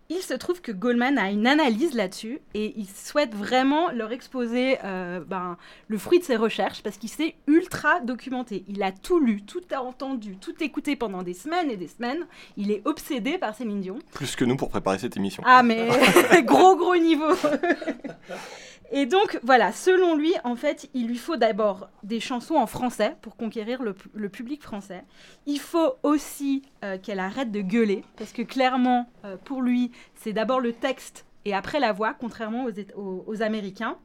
Il 0.09 0.19
se 0.19 0.35
trouve 0.35 0.61
que 0.61 0.71
Goldman 0.71 1.19
a 1.19 1.31
une 1.31 1.49
analyse 1.49 1.95
là-dessus 1.95 2.39
et 2.55 2.75
il 2.77 2.87
souhaite 2.87 3.35
vraiment 3.35 3.91
leur 3.91 4.13
exposer 4.13 4.79
euh, 4.85 5.21
ben, 5.27 5.57
le 5.89 5.99
fruit 5.99 6.21
de 6.21 6.25
ses 6.25 6.37
recherches 6.37 6.83
parce 6.83 6.97
qu'il 6.97 7.09
s'est 7.09 7.35
ultra 7.49 7.99
documenté. 8.01 8.65
Il 8.69 8.83
a 8.85 8.93
tout 8.93 9.19
lu, 9.19 9.43
tout 9.43 9.63
a 9.73 9.83
entendu, 9.83 10.37
tout 10.37 10.63
écouté 10.63 10.95
pendant 10.95 11.25
des 11.25 11.35
semaines 11.35 11.71
et 11.73 11.77
des 11.77 11.89
semaines. 11.89 12.27
Il 12.57 12.71
est 12.71 12.83
obsédé 12.85 13.37
par 13.37 13.57
Céline 13.57 13.81
Dion. 13.81 13.99
Plus 14.13 14.37
que 14.37 14.45
nous 14.45 14.57
pour 14.57 14.69
préparer 14.69 14.99
cette 14.99 15.17
émission. 15.17 15.43
Ah 15.45 15.65
mais 15.65 15.89
gros 16.45 16.77
gros 16.77 16.97
niveau. 16.97 17.35
Et 18.93 19.07
donc, 19.07 19.38
voilà, 19.43 19.73
selon 19.73 20.14
lui, 20.14 20.33
en 20.45 20.55
fait, 20.55 20.88
il 20.95 21.09
lui 21.09 21.16
faut 21.16 21.37
d'abord 21.37 21.88
des 22.02 22.21
chansons 22.21 22.55
en 22.55 22.66
français 22.66 23.16
pour 23.21 23.37
conquérir 23.37 23.83
le, 23.83 23.95
pu- 23.95 24.09
le 24.14 24.28
public 24.28 24.62
français. 24.62 25.02
Il 25.47 25.59
faut 25.59 25.95
aussi 26.05 26.62
euh, 26.85 26.97
qu'elle 26.99 27.19
arrête 27.19 27.50
de 27.50 27.62
gueuler, 27.62 28.05
parce 28.16 28.33
que 28.33 28.43
clairement, 28.43 29.09
euh, 29.25 29.37
pour 29.45 29.61
lui, 29.61 29.90
c'est 30.14 30.33
d'abord 30.33 30.61
le 30.61 30.73
texte 30.73 31.25
et 31.45 31.55
après 31.55 31.81
la 31.81 31.93
voix, 31.93 32.14
contrairement 32.14 32.66
aux 32.97 33.43
Américains. 33.43 33.97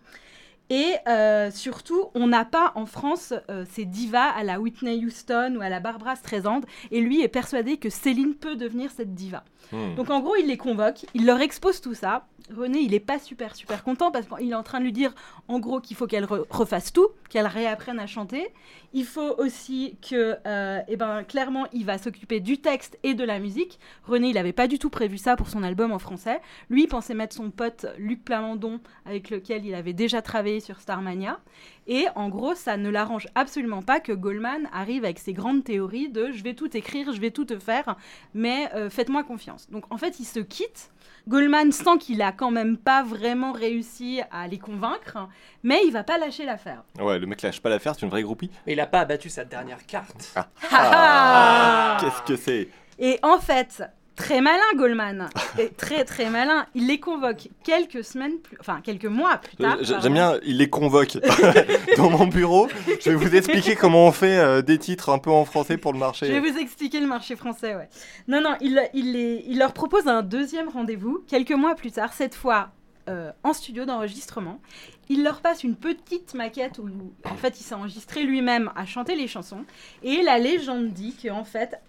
Et 0.73 0.95
euh, 1.05 1.51
surtout, 1.51 2.05
on 2.15 2.27
n'a 2.27 2.45
pas 2.45 2.71
en 2.75 2.85
France 2.85 3.33
euh, 3.49 3.65
ces 3.69 3.83
divas 3.83 4.29
à 4.29 4.41
la 4.45 4.61
Whitney 4.61 5.05
Houston 5.05 5.57
ou 5.57 5.61
à 5.61 5.67
la 5.67 5.81
Barbara 5.81 6.15
Streisand. 6.15 6.61
Et 6.91 7.01
lui 7.01 7.21
est 7.21 7.27
persuadé 7.27 7.75
que 7.75 7.89
Céline 7.89 8.35
peut 8.35 8.55
devenir 8.55 8.89
cette 8.89 9.13
diva. 9.13 9.43
Hmm. 9.73 9.95
Donc 9.95 10.09
en 10.09 10.21
gros, 10.21 10.37
il 10.37 10.47
les 10.47 10.55
convoque, 10.55 11.05
il 11.13 11.25
leur 11.25 11.41
expose 11.41 11.81
tout 11.81 11.93
ça. 11.93 12.25
René, 12.55 12.79
il 12.79 12.93
est 12.93 13.01
pas 13.01 13.19
super 13.19 13.53
super 13.55 13.83
content 13.83 14.11
parce 14.11 14.25
qu'il 14.27 14.49
est 14.49 14.55
en 14.55 14.63
train 14.63 14.79
de 14.79 14.85
lui 14.85 14.93
dire 14.93 15.13
en 15.49 15.59
gros 15.59 15.81
qu'il 15.81 15.97
faut 15.97 16.07
qu'elle 16.07 16.25
re- 16.25 16.45
refasse 16.49 16.93
tout, 16.93 17.07
qu'elle 17.29 17.47
réapprenne 17.47 17.99
à 17.99 18.07
chanter. 18.07 18.47
Il 18.93 19.05
faut 19.05 19.35
aussi 19.37 19.97
que, 20.01 20.35
euh, 20.45 20.81
eh 20.87 20.97
ben, 20.97 21.23
clairement, 21.23 21.65
il 21.71 21.85
va 21.85 21.97
s'occuper 21.97 22.41
du 22.41 22.57
texte 22.57 22.99
et 23.03 23.13
de 23.13 23.23
la 23.23 23.39
musique. 23.39 23.79
René, 24.03 24.29
il 24.29 24.33
n'avait 24.33 24.51
pas 24.51 24.67
du 24.67 24.79
tout 24.79 24.89
prévu 24.89 25.17
ça 25.17 25.37
pour 25.37 25.49
son 25.49 25.63
album 25.63 25.91
en 25.91 25.99
français. 25.99 26.41
Lui, 26.69 26.83
il 26.83 26.87
pensait 26.87 27.13
mettre 27.13 27.35
son 27.35 27.51
pote 27.51 27.85
Luc 27.97 28.23
Plamondon, 28.25 28.81
avec 29.05 29.29
lequel 29.29 29.65
il 29.65 29.75
avait 29.75 29.93
déjà 29.93 30.21
travaillé 30.21 30.59
sur 30.59 30.79
Starmania. 30.81 31.39
Et 31.87 32.05
en 32.15 32.29
gros, 32.29 32.53
ça 32.53 32.77
ne 32.77 32.89
l'arrange 32.89 33.27
absolument 33.33 33.81
pas 33.81 33.99
que 33.99 34.11
Goldman 34.11 34.67
arrive 34.73 35.05
avec 35.05 35.19
ses 35.19 35.33
grandes 35.33 35.63
théories 35.63 36.09
de 36.09 36.31
je 36.31 36.43
vais 36.43 36.53
tout 36.53 36.75
écrire, 36.75 37.11
je 37.13 37.21
vais 37.21 37.31
tout 37.31 37.45
te 37.45 37.57
faire, 37.57 37.95
mais 38.33 38.69
euh, 38.75 38.89
faites-moi 38.89 39.23
confiance. 39.23 39.69
Donc 39.71 39.85
en 39.89 39.97
fait, 39.97 40.19
il 40.19 40.25
se 40.25 40.39
quitte. 40.39 40.91
Goldman 41.27 41.71
sent 41.71 41.97
qu'il 41.99 42.21
a 42.21 42.31
quand 42.31 42.51
même 42.51 42.77
pas 42.77 43.03
vraiment 43.03 43.51
réussi 43.51 44.21
à 44.31 44.47
les 44.47 44.57
convaincre, 44.59 45.27
mais 45.63 45.81
il 45.85 45.91
va 45.91 46.03
pas 46.03 46.17
lâcher 46.17 46.45
l'affaire. 46.45 46.83
Ouais, 46.99 47.19
le 47.19 47.27
mec 47.27 47.41
lâche 47.41 47.61
pas 47.61 47.69
l'affaire, 47.69 47.93
c'est 47.95 48.01
une 48.01 48.09
vraie 48.09 48.23
groupie. 48.23 48.49
Mais 48.65 48.73
il 48.73 48.79
a 48.79 48.87
pas 48.87 49.01
abattu 49.01 49.29
sa 49.29 49.45
dernière 49.45 49.85
carte. 49.85 50.35
Ah, 50.71 51.97
Qu'est-ce 51.99 52.21
que 52.23 52.35
c'est? 52.35 52.69
Et 52.99 53.19
en 53.23 53.39
fait, 53.39 53.83
très 54.15 54.41
malin 54.41 54.61
Goldman, 54.75 55.29
et 55.57 55.69
très 55.69 56.03
très 56.05 56.29
malin, 56.29 56.65
il 56.75 56.87
les 56.87 56.99
convoque 56.99 57.47
quelques 57.63 58.03
semaines 58.03 58.37
plus, 58.39 58.57
enfin 58.59 58.81
quelques 58.83 59.05
mois 59.05 59.37
plus 59.37 59.55
tard. 59.57 59.77
Euh, 59.79 59.83
pardon. 59.83 59.99
J'aime 60.01 60.13
bien, 60.13 60.37
il 60.45 60.57
les 60.57 60.69
convoque 60.69 61.17
dans 61.97 62.09
mon 62.09 62.27
bureau. 62.27 62.67
Je 63.03 63.09
vais 63.09 63.15
vous 63.15 63.35
expliquer 63.35 63.75
comment 63.75 64.07
on 64.07 64.11
fait 64.11 64.37
euh, 64.37 64.61
des 64.61 64.77
titres 64.77 65.09
un 65.09 65.17
peu 65.17 65.31
en 65.31 65.45
français 65.45 65.77
pour 65.77 65.93
le 65.93 65.97
Je 65.97 66.03
marché. 66.03 66.27
vais 66.27 66.39
vous 66.51 66.57
expliquer 66.57 66.99
le 66.99 67.07
marché 67.07 67.35
français, 67.35 67.75
ouais. 67.75 67.89
Non, 68.27 68.41
non, 68.41 68.55
il, 68.61 68.81
il, 68.93 69.13
les- 69.13 69.43
il 69.47 69.57
leur 69.57 69.73
propose 69.73 70.07
un 70.07 70.21
deuxième 70.21 70.69
rendez-vous, 70.69 71.23
quelques 71.27 71.51
mois 71.51 71.75
plus 71.75 71.91
tard, 71.91 72.13
cette 72.13 72.35
fois 72.35 72.69
euh, 73.09 73.31
en 73.43 73.53
studio 73.53 73.85
d'enregistrement. 73.85 74.61
Il 75.09 75.23
leur 75.23 75.41
passe 75.41 75.63
une 75.63 75.75
petite 75.75 76.35
maquette 76.35 76.77
où, 76.77 76.87
en 77.29 77.35
fait, 77.35 77.59
il 77.59 77.63
s'est 77.63 77.73
enregistré 77.75 78.23
lui-même 78.23 78.71
à 78.75 78.85
chanter 78.85 79.15
les 79.15 79.27
chansons. 79.27 79.65
Et 80.03 80.21
la 80.21 80.37
légende 80.37 80.89
dit 80.93 81.15
qu'en 81.21 81.43
fait, 81.43 81.81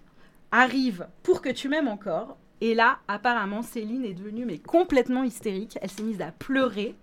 arrive 0.52 1.09
Pour 1.25 1.42
que 1.42 1.49
tu 1.49 1.68
m'aimes 1.68 1.88
encore. 1.88 2.37
Et 2.61 2.75
là, 2.75 2.99
apparemment, 3.09 3.62
Céline 3.62 4.04
est 4.04 4.14
devenue 4.14 4.44
mais 4.44 4.59
complètement 4.59 5.25
hystérique. 5.25 5.78
Elle 5.82 5.90
s'est 5.90 6.04
mise 6.04 6.21
à 6.23 6.30
pleurer. 6.30 6.94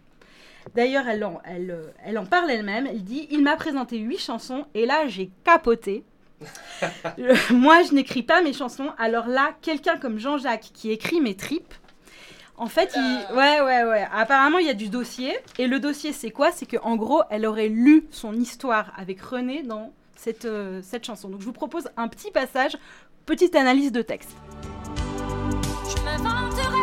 D'ailleurs, 0.75 1.08
elle, 1.08 1.24
en- 1.25 1.41
elle, 1.44 1.72
euh, 1.72 1.88
elle 2.06 2.18
en 2.18 2.25
parle 2.25 2.50
elle-même. 2.51 2.88
Elle 2.88 3.03
dit 3.03 3.27
Il 3.32 3.44
m'a 3.44 3.56
présenté 3.58 3.98
huit 3.98 4.20
chansons 4.20 4.65
et 4.74 4.86
là, 4.86 5.08
j'ai 5.08 5.29
capoté. 5.44 6.03
Euh, 7.20 7.36
Moi, 7.51 7.84
je 7.84 7.94
n'écris 7.94 8.24
pas 8.24 8.41
mes 8.41 8.53
chansons. 8.53 8.91
Alors 8.98 9.27
là, 9.27 9.53
quelqu'un 9.62 9.98
comme 9.98 10.18
Jean-Jacques 10.20 10.70
qui 10.74 10.91
écrit 10.91 11.20
mes 11.20 11.36
tripes, 11.36 11.74
en 12.56 12.68
fait, 12.68 12.91
il... 12.96 13.36
ouais, 13.36 13.60
ouais, 13.62 13.84
ouais. 13.84 14.08
Apparemment, 14.13 14.58
il 14.60 14.68
y 14.68 14.70
a 14.70 14.74
du 14.74 14.88
dossier. 14.89 15.34
Et 15.58 15.68
le 15.68 15.79
dossier, 15.82 16.13
c'est 16.13 16.32
quoi? 16.32 16.51
C'est 16.53 16.65
qu'en 16.65 16.96
gros, 16.96 17.22
elle 17.29 17.46
aurait 17.46 17.68
lu 17.68 18.06
son 18.12 18.34
histoire 18.34 18.94
avec 18.98 19.20
René 19.22 19.63
dans 19.63 19.91
cette, 20.19 20.45
euh, 20.45 20.81
cette 20.83 21.05
chanson. 21.05 21.29
Donc, 21.29 21.41
je 21.41 21.45
vous 21.45 21.53
propose 21.53 21.89
un 21.97 22.07
petit 22.07 22.31
passage, 22.31 22.77
petite 23.25 23.55
analyse 23.55 23.91
de 23.91 24.01
texte. 24.01 24.35
Je 25.89 26.78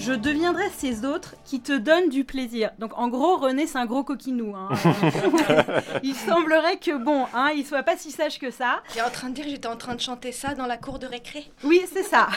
Je 0.00 0.14
deviendrai 0.14 0.64
ces 0.78 1.04
autres 1.04 1.34
qui 1.44 1.60
te 1.60 1.76
donnent 1.76 2.08
du 2.08 2.24
plaisir. 2.24 2.70
Donc, 2.78 2.92
en 2.96 3.08
gros, 3.08 3.36
René, 3.36 3.66
c'est 3.66 3.76
un 3.76 3.84
gros 3.84 4.02
coquinou. 4.02 4.56
hein. 4.56 4.70
il 6.02 6.14
semblerait 6.14 6.78
que, 6.78 6.96
bon, 6.96 7.26
hein, 7.34 7.50
il 7.54 7.66
soit 7.66 7.82
pas 7.82 7.98
si 7.98 8.10
sage 8.10 8.38
que 8.38 8.50
ça. 8.50 8.82
T'es 8.94 9.02
en 9.02 9.10
train 9.10 9.28
de 9.28 9.34
dire 9.34 9.44
que 9.44 9.50
j'étais 9.50 9.68
en 9.68 9.76
train 9.76 9.94
de 9.94 10.00
chanter 10.00 10.32
ça 10.32 10.54
dans 10.54 10.64
la 10.64 10.78
cour 10.78 10.98
de 10.98 11.06
récré 11.06 11.44
Oui, 11.64 11.82
c'est 11.92 12.02
ça. 12.02 12.28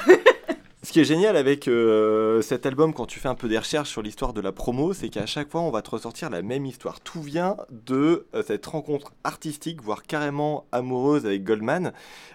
Ce 0.84 0.92
qui 0.92 1.00
est 1.00 1.06
génial 1.06 1.38
avec 1.38 1.70
euh, 1.70 2.42
cet 2.42 2.66
album, 2.66 2.94
quand 2.94 3.06
tu 3.06 3.18
fais 3.18 3.30
un 3.30 3.36
peu 3.36 3.48
des 3.48 3.58
recherches 3.58 3.90
sur 3.90 4.02
l'histoire 4.02 4.34
de 4.34 4.42
la 4.42 4.52
promo, 4.52 4.92
c'est 4.92 5.08
qu'à 5.08 5.26
chaque 5.26 5.50
fois, 5.50 5.62
on 5.62 5.72
va 5.72 5.82
te 5.82 5.90
ressortir 5.90 6.30
la 6.30 6.42
même 6.42 6.66
histoire. 6.66 7.00
Tout 7.00 7.22
vient 7.22 7.56
de 7.72 8.28
euh, 8.36 8.44
cette 8.46 8.66
rencontre 8.66 9.14
artistique, 9.24 9.82
voire 9.82 10.04
carrément 10.04 10.66
amoureuse 10.74 11.26
avec 11.26 11.46
Goldman. 11.46 11.94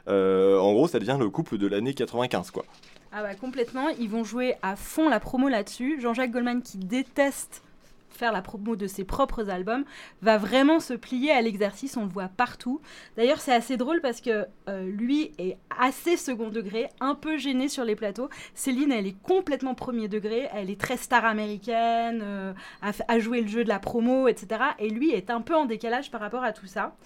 Euh, 0.08 0.58
en 0.58 0.72
gros, 0.72 0.88
ça 0.88 0.98
devient 0.98 1.18
le 1.20 1.28
couple 1.28 1.58
de 1.58 1.66
l'année 1.66 1.92
95, 1.92 2.50
quoi. 2.50 2.64
Ah 3.10 3.22
bah 3.22 3.34
complètement, 3.34 3.88
ils 3.88 4.10
vont 4.10 4.22
jouer 4.22 4.56
à 4.60 4.76
fond 4.76 5.08
la 5.08 5.18
promo 5.18 5.48
là-dessus. 5.48 5.98
Jean-Jacques 6.00 6.30
Goldman 6.30 6.62
qui 6.62 6.76
déteste 6.76 7.62
faire 8.10 8.32
la 8.32 8.42
promo 8.42 8.76
de 8.76 8.86
ses 8.86 9.04
propres 9.04 9.48
albums 9.48 9.84
va 10.22 10.38
vraiment 10.38 10.80
se 10.80 10.92
plier 10.92 11.30
à 11.30 11.40
l'exercice, 11.40 11.96
on 11.96 12.02
le 12.02 12.10
voit 12.10 12.28
partout. 12.28 12.80
D'ailleurs 13.16 13.40
c'est 13.40 13.54
assez 13.54 13.76
drôle 13.76 14.00
parce 14.00 14.20
que 14.20 14.46
euh, 14.68 14.90
lui 14.90 15.32
est 15.38 15.56
assez 15.78 16.16
second 16.16 16.48
degré, 16.48 16.88
un 17.00 17.14
peu 17.14 17.38
gêné 17.38 17.68
sur 17.68 17.84
les 17.84 17.94
plateaux. 17.94 18.28
Céline 18.54 18.92
elle 18.92 19.06
est 19.06 19.22
complètement 19.22 19.74
premier 19.74 20.08
degré, 20.08 20.48
elle 20.52 20.68
est 20.68 20.80
très 20.80 20.96
star 20.96 21.24
américaine, 21.24 22.20
euh, 22.22 22.52
à, 22.82 22.90
à 23.06 23.18
jouer 23.20 23.40
le 23.40 23.48
jeu 23.48 23.62
de 23.62 23.68
la 23.68 23.78
promo, 23.78 24.28
etc. 24.28 24.62
Et 24.80 24.90
lui 24.90 25.12
est 25.12 25.30
un 25.30 25.40
peu 25.40 25.54
en 25.54 25.64
décalage 25.64 26.10
par 26.10 26.20
rapport 26.20 26.44
à 26.44 26.52
tout 26.52 26.66
ça. 26.66 26.96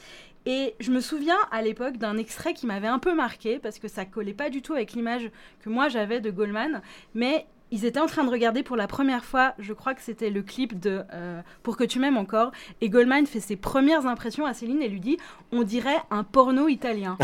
Et 0.44 0.74
je 0.80 0.90
me 0.90 1.00
souviens 1.00 1.38
à 1.50 1.62
l'époque 1.62 1.98
d'un 1.98 2.16
extrait 2.16 2.54
qui 2.54 2.66
m'avait 2.66 2.88
un 2.88 2.98
peu 2.98 3.14
marqué 3.14 3.58
parce 3.58 3.78
que 3.78 3.88
ça 3.88 4.04
collait 4.04 4.34
pas 4.34 4.50
du 4.50 4.60
tout 4.60 4.72
avec 4.72 4.92
l'image 4.92 5.30
que 5.60 5.68
moi 5.68 5.88
j'avais 5.88 6.20
de 6.20 6.30
Goldman, 6.30 6.82
mais 7.14 7.46
ils 7.72 7.84
étaient 7.84 7.98
en 7.98 8.06
train 8.06 8.22
de 8.22 8.30
regarder 8.30 8.62
pour 8.62 8.76
la 8.76 8.86
première 8.86 9.24
fois, 9.24 9.54
je 9.58 9.72
crois 9.72 9.94
que 9.94 10.00
c'était 10.02 10.30
le 10.30 10.42
clip 10.42 10.78
de 10.78 11.02
euh, 11.12 11.40
Pour 11.64 11.76
que 11.76 11.82
tu 11.84 11.98
m'aimes 11.98 12.16
encore, 12.18 12.52
et 12.80 12.88
Goldman 12.88 13.26
fait 13.26 13.40
ses 13.40 13.56
premières 13.56 14.06
impressions 14.06 14.46
à 14.46 14.54
Céline 14.54 14.80
et 14.82 14.88
lui 14.88 15.00
dit 15.00 15.16
On 15.50 15.62
dirait 15.64 15.96
un 16.10 16.22
porno 16.22 16.68
italien. 16.68 17.16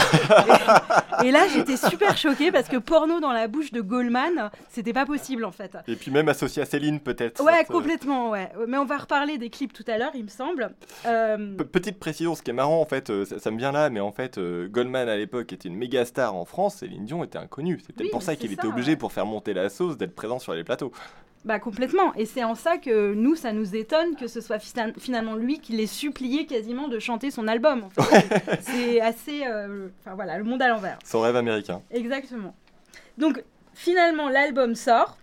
et, 1.22 1.28
et 1.28 1.30
là 1.30 1.46
j'étais 1.48 1.76
super 1.76 2.16
choquée 2.16 2.50
parce 2.50 2.68
que 2.68 2.76
porno 2.78 3.20
dans 3.20 3.32
la 3.32 3.46
bouche 3.48 3.72
de 3.72 3.80
Goldman, 3.80 4.50
c'était 4.68 4.92
pas 4.92 5.06
possible 5.06 5.44
en 5.44 5.52
fait. 5.52 5.76
Et 5.86 5.96
puis 5.96 6.10
même 6.10 6.28
associé 6.28 6.62
à 6.62 6.64
Céline, 6.66 7.00
peut-être. 7.00 7.42
Ouais, 7.44 7.52
cette, 7.58 7.70
euh, 7.70 7.74
complètement, 7.74 8.30
ouais. 8.30 8.50
Mais 8.66 8.78
on 8.78 8.84
va 8.84 8.96
reparler 8.98 9.38
des 9.38 9.50
clips 9.50 9.72
tout 9.72 9.84
à 9.86 9.98
l'heure, 9.98 10.12
il 10.14 10.24
me 10.24 10.28
semble. 10.28 10.70
Euh, 11.06 11.56
Pe- 11.56 11.64
Petite 11.64 11.98
précision, 11.98 12.34
ce 12.34 12.42
qui 12.42 12.50
est 12.50 12.54
marrant 12.54 12.80
en 12.80 12.86
fait, 12.86 13.12
ça, 13.24 13.38
ça 13.38 13.50
me 13.50 13.58
vient 13.58 13.72
là, 13.72 13.90
mais 13.90 14.00
en 14.00 14.12
fait, 14.12 14.38
euh, 14.38 14.68
Goldman 14.68 15.08
à 15.08 15.16
l'époque 15.16 15.52
était 15.52 15.68
une 15.68 15.76
méga 15.76 16.04
star 16.04 16.34
en 16.34 16.44
France, 16.44 16.76
Céline 16.76 17.04
Dion 17.04 17.22
était 17.22 17.38
inconnue. 17.38 17.78
C'est 17.86 17.92
peut-être 17.94 18.06
Oui, 18.06 18.10
pour 18.10 18.22
ça 18.22 18.34
qu'il 18.36 18.52
était 18.52 18.66
obligé 18.66 18.92
ouais. 18.92 18.96
pour 18.96 19.12
faire 19.12 19.26
monter 19.26 19.52
la 19.54 19.68
sauce 19.68 19.96
d'être 19.96 20.14
présent 20.14 20.37
sur 20.38 20.54
les 20.54 20.64
plateaux. 20.64 20.92
Bah 21.44 21.58
complètement. 21.60 22.12
Et 22.14 22.26
c'est 22.26 22.42
en 22.44 22.54
ça 22.56 22.78
que 22.78 23.14
nous, 23.14 23.36
ça 23.36 23.52
nous 23.52 23.76
étonne 23.76 24.16
que 24.16 24.26
ce 24.26 24.40
soit 24.40 24.58
fina- 24.58 24.92
finalement 24.98 25.36
lui 25.36 25.60
qui 25.60 25.72
l'ait 25.72 25.86
supplié 25.86 26.46
quasiment 26.46 26.88
de 26.88 26.98
chanter 26.98 27.30
son 27.30 27.46
album. 27.46 27.84
en 27.84 27.90
fait. 27.90 28.60
c'est 28.62 29.00
assez... 29.00 29.46
euh, 29.46 29.88
Enfin 30.00 30.14
voilà, 30.16 30.36
le 30.36 30.44
monde 30.44 30.60
à 30.62 30.68
l'envers. 30.68 30.98
Son 31.04 31.20
rêve 31.20 31.36
américain. 31.36 31.80
Exactement. 31.92 32.54
Donc 33.18 33.42
finalement, 33.74 34.28
l'album 34.28 34.74
sort. 34.74 35.16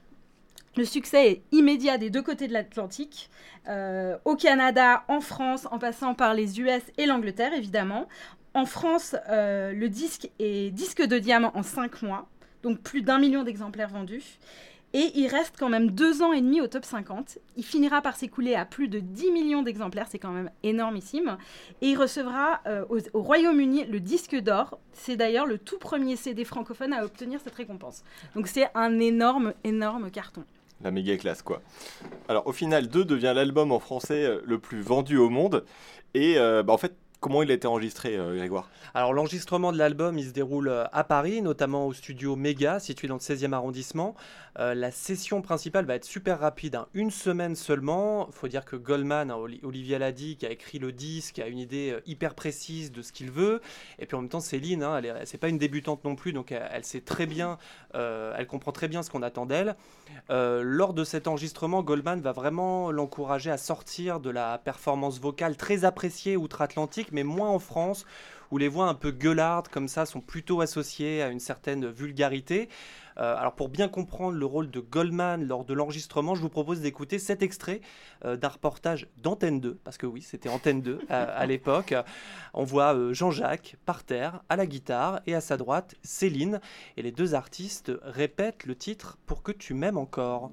Le 0.78 0.84
succès 0.86 1.30
est 1.32 1.42
immédiat 1.54 1.98
des 1.98 2.10
deux 2.10 2.22
côtés 2.22 2.48
de 2.48 2.54
l'Atlantique. 2.54 3.30
Euh, 3.68 4.18
au 4.26 4.36
Canada, 4.36 5.04
en 5.08 5.22
France, 5.22 5.68
en 5.72 5.80
passant 5.80 6.14
par 6.14 6.34
les 6.34 6.60
US 6.60 6.82
et 6.98 7.06
l'Angleterre, 7.06 7.54
évidemment. 7.54 8.08
En 8.54 8.66
France, 8.66 9.16
euh, 9.30 9.72
le 9.74 9.90
disque 9.90 10.30
est 10.40 10.72
disque 10.72 11.02
de 11.06 11.18
diamant 11.20 11.52
en 11.56 11.64
5 11.64 12.02
mois, 12.04 12.28
donc 12.64 12.80
plus 12.80 13.02
d'un 13.02 13.20
million 13.20 13.44
d'exemplaires 13.44 13.90
vendus. 13.90 14.24
Et 14.96 15.12
il 15.16 15.28
reste 15.28 15.56
quand 15.60 15.68
même 15.68 15.92
deux 15.92 16.22
ans 16.22 16.32
et 16.32 16.40
demi 16.40 16.62
au 16.62 16.68
top 16.68 16.86
50. 16.86 17.40
Il 17.58 17.66
finira 17.66 18.02
par 18.02 18.16
s'écouler 18.16 18.56
à 18.56 18.64
plus 18.64 18.88
de 18.88 19.00
10 19.00 19.30
millions 19.32 19.62
d'exemplaires, 19.62 20.08
c'est 20.10 20.20
quand 20.20 20.32
même 20.32 20.50
énormissime. 20.64 21.36
Et 21.82 21.90
il 21.90 21.98
recevra 21.98 22.62
euh, 22.66 22.86
au, 22.88 23.00
au 23.12 23.22
Royaume-Uni 23.22 23.88
le 23.88 24.00
disque 24.00 24.38
d'or. 24.38 24.80
C'est 24.94 25.18
d'ailleurs 25.18 25.48
le 25.48 25.58
tout 25.58 25.80
premier 25.80 26.16
CD 26.16 26.46
francophone 26.46 26.94
à 26.94 27.04
obtenir 27.04 27.42
cette 27.44 27.56
récompense. 27.56 28.06
Donc 28.36 28.48
c'est 28.48 28.70
un 28.74 28.98
énorme, 29.00 29.54
énorme 29.66 30.10
carton. 30.12 30.46
La 30.82 30.92
méga 30.92 31.18
classe, 31.18 31.42
quoi. 31.42 31.62
Alors, 32.30 32.48
au 32.48 32.54
final, 32.54 32.88
2 32.88 33.04
devient 33.04 33.34
l'album 33.36 33.74
en 33.74 33.80
français 33.80 34.24
euh, 34.24 34.42
le 34.46 34.60
plus 34.60 34.82
vendu 34.82 35.18
au 35.18 35.30
monde. 35.30 35.66
Et 36.14 36.38
euh, 36.38 36.64
bah, 36.64 36.72
en 36.72 36.78
fait, 36.78 36.96
comment 37.20 37.42
il 37.44 37.50
a 37.52 37.54
été 37.56 37.68
enregistré, 37.68 38.16
euh, 38.18 38.36
Grégoire? 38.38 38.70
Alors 38.94 39.14
l'enregistrement 39.14 39.72
de 39.72 39.78
l'album, 39.78 40.18
il 40.18 40.26
se 40.28 40.32
déroule 40.32 40.68
euh, 40.70 40.86
à 40.92 41.04
Paris, 41.04 41.42
notamment 41.42 41.88
au 41.88 41.94
studio 41.94 42.36
Méga, 42.36 42.80
situé 42.80 43.08
dans 43.08 43.16
le 43.16 43.20
16e 43.20 43.54
arrondissement. 43.54 44.16
Euh, 44.58 44.74
la 44.74 44.90
session 44.92 45.42
principale 45.42 45.86
va 45.86 45.96
être 45.96 46.06
super 46.06 46.40
rapide, 46.40 46.76
hein, 46.76 46.88
une 46.94 47.12
semaine 47.12 47.56
seulement. 47.56 48.28
Il 48.30 48.34
faut 48.34 48.48
dire 48.48 48.64
que 48.64 48.76
Goldman, 48.76 49.30
hein, 49.32 49.36
Oli- 49.36 49.60
Olivier 49.64 49.98
l'a 50.00 50.12
dit, 50.12 50.38
qui 50.38 50.46
a 50.46 50.52
écrit 50.52 50.80
le 50.80 50.92
disque, 50.92 51.40
a 51.40 51.48
une 51.48 51.58
idée 51.60 51.98
hyper 52.06 52.36
précise 52.36 52.92
de 52.92 53.02
ce 53.02 53.12
qu'il 53.12 53.32
veut. 53.32 53.62
Et 54.00 54.06
puis 54.06 54.16
en 54.16 54.22
même 54.22 54.30
temps, 54.30 54.40
Céline, 54.40 54.84
hein, 54.84 54.98
elle 54.98 55.06
est- 55.08 55.26
c'est 55.26 55.38
pas 55.38 55.50
une 55.50 55.58
débutante 55.58 56.04
non 56.06 56.16
plus, 56.16 56.32
donc 56.32 56.52
elle, 56.52 56.86
sait 56.86 57.02
très 57.02 57.26
bien, 57.26 57.58
elle 57.94 58.48
comprend 58.48 58.72
très 58.72 58.88
bien 58.88 59.04
ce 59.04 59.10
qu'on 59.10 59.24
attend 59.24 59.46
d'elle. 59.46 59.76
Lors 60.30 60.94
de 60.94 61.04
cet 61.04 61.28
enregistrement, 61.28 61.84
Goldman 61.84 62.22
va 62.22 62.32
vraiment 62.32 62.92
l'encourager 62.92 63.52
à 63.52 63.58
sortir 63.58 64.20
de 64.20 64.30
la 64.30 64.58
performance 64.58 65.20
vocale 65.20 65.58
très 65.58 65.84
appréciée 65.86 66.38
outre-Atlantique, 66.38 67.05
mais 67.12 67.24
moins 67.24 67.50
en 67.50 67.60
France, 67.60 68.06
où 68.52 68.58
les 68.58 68.68
voix 68.68 68.88
un 68.88 68.94
peu 68.94 69.12
gueulardes 69.12 69.68
comme 69.68 69.88
ça 69.88 70.06
sont 70.06 70.22
plutôt 70.22 70.62
associées 70.62 71.22
à 71.22 71.30
une 71.30 71.40
certaine 71.40 71.88
vulgarité. 71.90 72.70
Euh, 73.18 73.36
alors 73.38 73.56
pour 73.56 73.70
bien 73.70 73.88
comprendre 73.88 74.38
le 74.38 74.46
rôle 74.46 74.70
de 74.70 74.80
Goldman 74.80 75.48
lors 75.48 75.64
de 75.64 75.74
l'enregistrement, 75.74 76.36
je 76.36 76.42
vous 76.42 76.50
propose 76.50 76.82
d'écouter 76.82 77.18
cet 77.18 77.42
extrait 77.42 77.82
euh, 78.26 78.36
d'un 78.36 78.50
reportage 78.50 79.08
d'Antenne 79.18 79.62
2, 79.62 79.80
parce 79.84 79.98
que 79.98 80.06
oui, 80.06 80.22
c'était 80.22 80.50
Antenne 80.50 80.82
2 80.82 81.00
à, 81.10 81.24
à 81.24 81.46
l'époque. 81.46 81.94
On 82.54 82.64
voit 82.64 82.94
euh, 82.94 83.14
Jean-Jacques 83.14 83.78
par 83.86 84.04
terre, 84.04 84.42
à 84.50 84.56
la 84.56 84.66
guitare, 84.66 85.22
et 85.28 85.36
à 85.36 85.42
sa 85.42 85.58
droite, 85.58 85.96
Céline. 86.04 86.60
Et 86.98 87.02
les 87.02 87.12
deux 87.12 87.36
artistes 87.36 87.92
répètent 88.04 88.66
le 88.66 88.76
titre 88.76 89.18
Pour 89.26 89.44
que 89.44 89.52
tu 89.52 89.74
m'aimes 89.74 89.98
encore. 89.98 90.52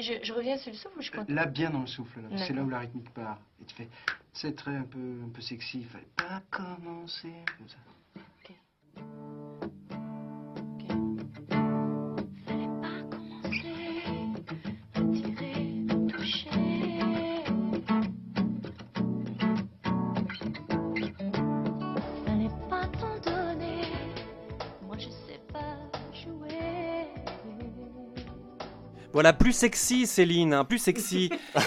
Je, 0.00 0.14
je 0.22 0.32
reviens 0.32 0.56
sur 0.56 0.72
le 0.72 0.76
souffle 0.76 0.98
ou 0.98 1.02
je 1.02 1.10
continue 1.10 1.34
Là, 1.36 1.46
bien 1.46 1.70
dans 1.70 1.80
le 1.80 1.86
souffle, 1.86 2.20
c'est 2.36 2.52
là 2.52 2.62
où 2.62 2.68
la 2.68 2.78
rythmique 2.80 3.10
part. 3.10 3.38
Et 3.60 3.64
tu 3.64 3.74
fais, 3.74 3.88
c'est 4.32 4.54
très 4.56 4.74
un 4.74 4.84
peu, 4.84 5.20
un 5.24 5.28
peu 5.28 5.40
sexy, 5.40 5.80
il 5.80 5.86
fallait 5.86 6.08
pas 6.16 6.42
commencer 6.50 7.32
comme 7.58 7.68
ça. 7.68 7.76
Voilà, 29.20 29.34
plus 29.34 29.52
sexy 29.52 30.06
Céline, 30.06 30.54
hein, 30.54 30.64
plus 30.64 30.78
sexy. 30.78 31.28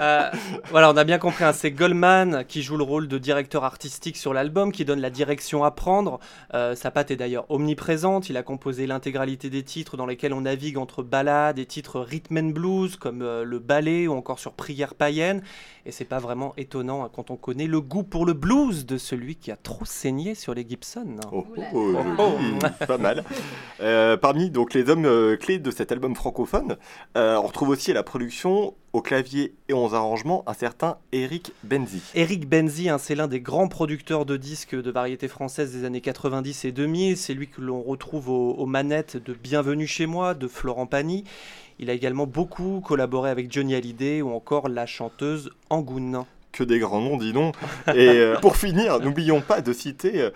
Euh, 0.00 0.30
voilà, 0.70 0.90
on 0.90 0.96
a 0.96 1.04
bien 1.04 1.18
compris, 1.18 1.44
hein, 1.44 1.52
c'est 1.52 1.70
Goldman 1.70 2.44
qui 2.48 2.62
joue 2.62 2.76
le 2.76 2.82
rôle 2.82 3.06
de 3.06 3.16
directeur 3.16 3.62
artistique 3.62 4.16
sur 4.16 4.34
l'album, 4.34 4.72
qui 4.72 4.84
donne 4.84 5.00
la 5.00 5.10
direction 5.10 5.62
à 5.62 5.70
prendre. 5.70 6.18
Euh, 6.52 6.74
sa 6.74 6.90
patte 6.90 7.10
est 7.12 7.16
d'ailleurs 7.16 7.46
omniprésente, 7.48 8.28
il 8.28 8.36
a 8.36 8.42
composé 8.42 8.86
l'intégralité 8.86 9.50
des 9.50 9.62
titres 9.62 9.96
dans 9.96 10.06
lesquels 10.06 10.32
on 10.32 10.42
navigue 10.42 10.78
entre 10.78 11.02
ballades 11.02 11.58
et 11.58 11.66
titres 11.66 12.00
rhythm 12.00 12.38
and 12.38 12.50
blues, 12.50 12.96
comme 12.96 13.22
euh, 13.22 13.44
le 13.44 13.60
ballet 13.60 14.08
ou 14.08 14.14
encore 14.14 14.40
sur 14.40 14.52
Prière 14.52 14.94
païenne. 14.94 15.42
Et 15.86 15.92
c'est 15.92 16.06
pas 16.06 16.18
vraiment 16.18 16.54
étonnant 16.56 17.04
hein, 17.04 17.10
quand 17.14 17.30
on 17.30 17.36
connaît 17.36 17.66
le 17.66 17.80
goût 17.80 18.04
pour 18.04 18.24
le 18.24 18.32
blues 18.32 18.86
de 18.86 18.96
celui 18.96 19.36
qui 19.36 19.50
a 19.50 19.56
trop 19.56 19.84
saigné 19.84 20.34
sur 20.34 20.54
les 20.54 20.66
Gibson. 20.66 21.16
Oh, 21.30 21.46
oh, 21.56 21.62
oh, 21.74 21.96
Oh. 22.18 22.86
pas 22.86 22.98
mal. 22.98 23.22
Euh, 23.80 24.16
parmi 24.16 24.50
donc 24.50 24.72
les 24.72 24.88
hommes 24.88 25.04
euh, 25.04 25.36
clés 25.36 25.58
de 25.58 25.70
cet 25.70 25.92
album 25.92 26.14
francophone, 26.14 26.76
euh, 27.16 27.36
on 27.36 27.46
retrouve 27.46 27.68
aussi 27.68 27.90
à 27.90 27.94
la 27.94 28.02
production, 28.02 28.74
au 28.92 29.00
clavier 29.00 29.54
et 29.68 29.72
aux 29.72 29.94
arrangements, 29.94 30.42
un 30.46 30.54
certain 30.54 30.98
Eric 31.12 31.52
Benzi. 31.62 32.02
Eric 32.14 32.48
Benzi, 32.48 32.88
hein, 32.88 32.98
c'est 32.98 33.14
l'un 33.14 33.28
des 33.28 33.40
grands 33.40 33.68
producteurs 33.68 34.24
de 34.26 34.36
disques 34.36 34.74
de 34.74 34.90
variété 34.90 35.28
française 35.28 35.72
des 35.72 35.84
années 35.84 36.00
90 36.00 36.64
et 36.64 36.72
2000. 36.72 37.16
C'est 37.16 37.34
lui 37.34 37.48
que 37.48 37.60
l'on 37.60 37.82
retrouve 37.82 38.30
aux, 38.30 38.52
aux 38.52 38.66
manettes 38.66 39.16
de 39.16 39.32
Bienvenue 39.32 39.86
chez 39.86 40.06
moi, 40.06 40.34
de 40.34 40.48
Florent 40.48 40.86
Pagny. 40.86 41.24
Il 41.78 41.90
a 41.90 41.92
également 41.92 42.26
beaucoup 42.26 42.80
collaboré 42.80 43.30
avec 43.30 43.52
Johnny 43.52 43.74
Hallyday 43.74 44.22
ou 44.22 44.30
encore 44.30 44.68
la 44.68 44.86
chanteuse 44.86 45.50
Angoun. 45.70 46.24
Que 46.52 46.62
des 46.62 46.78
grands 46.78 47.00
noms, 47.00 47.16
dis 47.16 47.32
donc. 47.32 47.56
Et 47.88 48.08
euh, 48.08 48.36
pour 48.38 48.56
finir, 48.56 49.00
n'oublions 49.02 49.40
pas 49.40 49.60
de 49.60 49.72
citer 49.72 50.20
euh, 50.20 50.30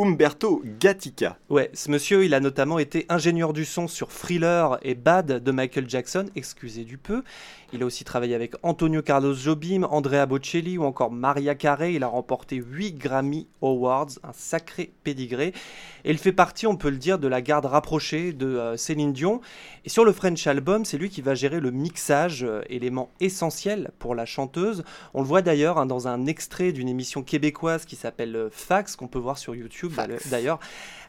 Umberto 0.00 0.62
Gatica. 0.78 1.38
Ouais, 1.48 1.70
ce 1.74 1.90
monsieur, 1.90 2.24
il 2.24 2.32
a 2.32 2.38
notamment 2.38 2.78
été 2.78 3.04
ingénieur 3.08 3.52
du 3.52 3.64
son 3.64 3.88
sur 3.88 4.08
Thriller 4.08 4.78
et 4.82 4.94
Bad 4.94 5.42
de 5.42 5.50
Michael 5.50 5.90
Jackson, 5.90 6.26
excusez 6.36 6.84
du 6.84 6.98
peu. 6.98 7.24
Il 7.72 7.82
a 7.82 7.86
aussi 7.86 8.02
travaillé 8.02 8.34
avec 8.34 8.54
Antonio 8.62 9.02
Carlos 9.02 9.34
Jobim, 9.34 9.82
Andrea 9.90 10.24
Bocelli 10.24 10.78
ou 10.78 10.84
encore 10.84 11.10
Maria 11.10 11.54
Carey. 11.54 11.92
Il 11.92 12.02
a 12.02 12.06
remporté 12.06 12.56
8 12.56 12.96
Grammy 12.96 13.46
Awards, 13.60 14.08
un 14.22 14.32
sacré 14.32 14.90
pédigré. 15.04 15.52
Et 16.04 16.10
il 16.10 16.16
fait 16.16 16.32
partie, 16.32 16.66
on 16.66 16.76
peut 16.76 16.88
le 16.88 16.96
dire, 16.96 17.18
de 17.18 17.28
la 17.28 17.42
garde 17.42 17.66
rapprochée 17.66 18.32
de 18.32 18.46
euh, 18.46 18.76
Céline 18.78 19.12
Dion. 19.12 19.42
Et 19.84 19.90
sur 19.90 20.06
le 20.06 20.12
French 20.12 20.46
Album, 20.46 20.86
c'est 20.86 20.96
lui 20.96 21.10
qui 21.10 21.20
va 21.20 21.34
gérer 21.34 21.60
le 21.60 21.70
mixage, 21.70 22.42
euh, 22.42 22.62
élément 22.70 23.10
essentiel 23.20 23.90
pour 23.98 24.14
la 24.14 24.24
chanteuse. 24.24 24.82
On 25.12 25.20
le 25.20 25.26
voit 25.26 25.42
d'ailleurs 25.42 25.76
hein, 25.76 25.84
dans 25.84 26.08
un 26.08 26.24
extrait 26.24 26.72
d'une 26.72 26.88
émission 26.88 27.22
québécoise 27.22 27.84
qui 27.84 27.96
s'appelle 27.96 28.34
euh, 28.34 28.48
Fax, 28.50 28.96
qu'on 28.96 29.08
peut 29.08 29.18
voir 29.18 29.36
sur 29.36 29.54
YouTube 29.54 29.87
Fax. 29.94 30.28
d'ailleurs. 30.28 30.58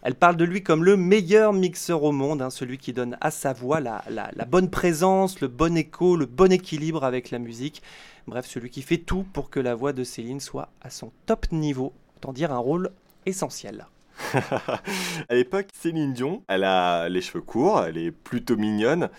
Elle 0.01 0.15
parle 0.15 0.37
de 0.37 0.45
lui 0.45 0.63
comme 0.63 0.83
le 0.85 0.95
meilleur 0.95 1.51
mixeur 1.51 2.03
au 2.03 2.13
monde, 2.13 2.41
hein, 2.41 2.49
celui 2.49 2.77
qui 2.77 2.93
donne 2.93 3.17
à 3.19 3.31
sa 3.31 3.51
voix 3.51 3.81
la, 3.81 4.03
la- 4.09 4.31
la 4.33 4.45
bonne 4.45 4.69
présence, 4.69 5.41
le 5.41 5.49
bon 5.49 5.75
écho, 5.75 6.15
le 6.15 6.25
bon 6.25 6.51
équilibre 6.51 7.03
avec 7.03 7.31
la 7.31 7.39
musique. 7.39 7.81
Bref, 8.27 8.45
celui 8.45 8.69
qui 8.69 8.81
fait 8.81 8.97
tout 8.97 9.23
pour 9.33 9.49
que 9.49 9.59
la 9.59 9.75
voix 9.75 9.91
de 9.91 10.03
Céline 10.05 10.39
soit 10.39 10.69
à 10.81 10.89
son 10.89 11.11
top 11.25 11.51
niveau, 11.51 11.91
autant 12.17 12.31
dire 12.31 12.53
un 12.53 12.59
rôle 12.59 12.91
essentiel. 13.25 13.87
À 15.29 15.35
l'époque, 15.35 15.67
Céline 15.73 16.13
Dion, 16.13 16.43
elle 16.47 16.63
a 16.63 17.09
les 17.09 17.21
cheveux 17.21 17.41
courts, 17.41 17.83
elle 17.83 17.97
est 17.97 18.11
plutôt 18.11 18.55
mignonne. 18.57 19.09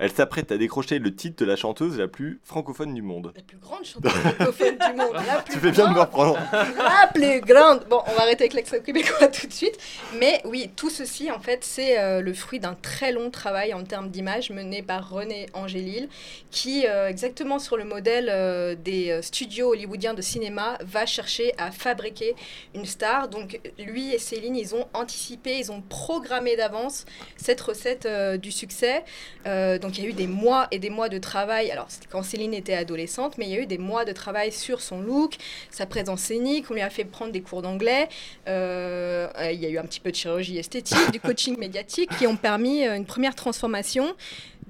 Elle 0.00 0.10
s'apprête 0.10 0.50
à 0.50 0.56
décrocher 0.56 0.98
le 0.98 1.14
titre 1.14 1.44
de 1.44 1.44
la 1.44 1.56
chanteuse 1.56 1.98
la 1.98 2.08
plus 2.08 2.40
francophone 2.42 2.94
du 2.94 3.02
monde. 3.02 3.34
La 3.36 3.42
plus 3.42 3.58
grande 3.58 3.84
chanteuse 3.84 4.10
francophone 4.10 4.78
du 4.78 4.96
monde. 4.96 5.12
La 5.26 5.42
plus 5.42 5.52
Tu 5.52 5.60
fais 5.60 5.70
bien 5.72 5.88
de 5.88 5.94
me 5.94 6.00
reprendre. 6.00 6.38
La 6.52 7.06
plus 7.12 7.42
grande. 7.42 7.84
Bon, 7.90 8.00
on 8.06 8.12
va 8.14 8.22
arrêter 8.22 8.44
avec 8.44 8.54
l'accent 8.54 8.80
québécois 8.80 9.28
tout 9.28 9.46
de 9.46 9.52
suite. 9.52 9.78
Mais 10.18 10.40
oui, 10.46 10.70
tout 10.74 10.88
ceci, 10.88 11.30
en 11.30 11.38
fait, 11.38 11.64
c'est 11.64 11.98
euh, 11.98 12.22
le 12.22 12.32
fruit 12.32 12.60
d'un 12.60 12.72
très 12.80 13.12
long 13.12 13.30
travail 13.30 13.74
en 13.74 13.84
termes 13.84 14.08
d'image 14.08 14.48
mené 14.48 14.80
par 14.82 15.10
René 15.10 15.46
Angélil, 15.52 16.08
qui, 16.50 16.86
euh, 16.86 17.08
exactement 17.08 17.58
sur 17.58 17.76
le 17.76 17.84
modèle 17.84 18.30
euh, 18.30 18.74
des 18.74 19.20
studios 19.20 19.72
hollywoodiens 19.72 20.14
de 20.14 20.22
cinéma, 20.22 20.78
va 20.82 21.04
chercher 21.04 21.52
à 21.58 21.70
fabriquer 21.70 22.34
une 22.74 22.86
star. 22.86 23.28
Donc, 23.28 23.60
lui 23.78 24.14
et 24.14 24.18
Céline, 24.18 24.56
ils 24.56 24.74
ont 24.74 24.86
anticipé, 24.94 25.58
ils 25.58 25.70
ont 25.70 25.82
programmé 25.82 26.56
d'avance 26.56 27.04
cette 27.36 27.60
recette 27.60 28.08
du 28.40 28.50
succès. 28.50 29.04
Euh, 29.46 29.78
donc 29.90 29.98
il 29.98 30.04
y 30.04 30.06
a 30.06 30.10
eu 30.10 30.12
des 30.12 30.28
mois 30.28 30.68
et 30.70 30.78
des 30.78 30.88
mois 30.88 31.08
de 31.08 31.18
travail. 31.18 31.72
Alors 31.72 31.86
c'était 31.88 32.06
quand 32.08 32.22
Céline 32.22 32.54
était 32.54 32.74
adolescente, 32.74 33.38
mais 33.38 33.46
il 33.46 33.50
y 33.50 33.56
a 33.56 33.60
eu 33.60 33.66
des 33.66 33.76
mois 33.76 34.04
de 34.04 34.12
travail 34.12 34.52
sur 34.52 34.80
son 34.80 35.00
look, 35.00 35.36
sa 35.68 35.84
présence 35.84 36.20
scénique. 36.20 36.66
On 36.70 36.74
lui 36.74 36.80
a 36.80 36.90
fait 36.90 37.04
prendre 37.04 37.32
des 37.32 37.40
cours 37.40 37.60
d'anglais. 37.60 38.08
Euh, 38.46 39.26
il 39.52 39.58
y 39.58 39.66
a 39.66 39.68
eu 39.68 39.78
un 39.78 39.82
petit 39.82 39.98
peu 39.98 40.12
de 40.12 40.16
chirurgie 40.16 40.58
esthétique, 40.58 41.10
du 41.10 41.18
coaching 41.20 41.58
médiatique 41.58 42.08
qui 42.18 42.28
ont 42.28 42.36
permis 42.36 42.86
euh, 42.86 42.94
une 42.94 43.04
première 43.04 43.34
transformation 43.34 44.14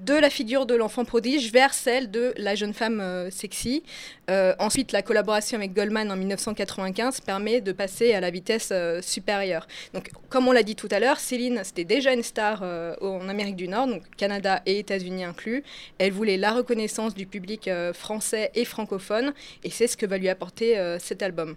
de 0.01 0.13
la 0.15 0.29
figure 0.29 0.65
de 0.65 0.73
l'enfant 0.73 1.05
prodige 1.05 1.51
vers 1.51 1.73
celle 1.73 2.09
de 2.09 2.33
la 2.37 2.55
jeune 2.55 2.73
femme 2.73 2.99
euh, 2.99 3.29
sexy. 3.29 3.83
Euh, 4.29 4.53
ensuite, 4.57 4.91
la 4.91 5.01
collaboration 5.01 5.57
avec 5.57 5.73
Goldman 5.73 6.11
en 6.11 6.15
1995 6.15 7.21
permet 7.21 7.61
de 7.61 7.71
passer 7.71 8.13
à 8.13 8.19
la 8.19 8.31
vitesse 8.31 8.69
euh, 8.71 9.01
supérieure. 9.01 9.67
Donc, 9.93 10.09
comme 10.29 10.47
on 10.47 10.51
l'a 10.51 10.63
dit 10.63 10.75
tout 10.75 10.87
à 10.91 10.99
l'heure, 10.99 11.19
Céline, 11.19 11.61
c'était 11.63 11.83
déjà 11.83 12.13
une 12.13 12.23
star 12.23 12.63
en 13.01 13.29
Amérique 13.29 13.55
du 13.55 13.67
Nord, 13.67 13.87
donc 13.87 14.03
Canada 14.17 14.61
et 14.65 14.79
États-Unis 14.79 15.23
inclus. 15.23 15.63
Elle 15.97 16.11
voulait 16.11 16.37
la 16.37 16.51
reconnaissance 16.51 17.13
du 17.13 17.25
public 17.25 17.69
français 17.93 18.51
et 18.55 18.65
francophone, 18.65 19.33
et 19.63 19.69
c'est 19.69 19.87
ce 19.87 19.97
que 19.97 20.05
va 20.05 20.17
lui 20.17 20.29
apporter 20.29 20.97
cet 20.99 21.21
album. 21.21 21.55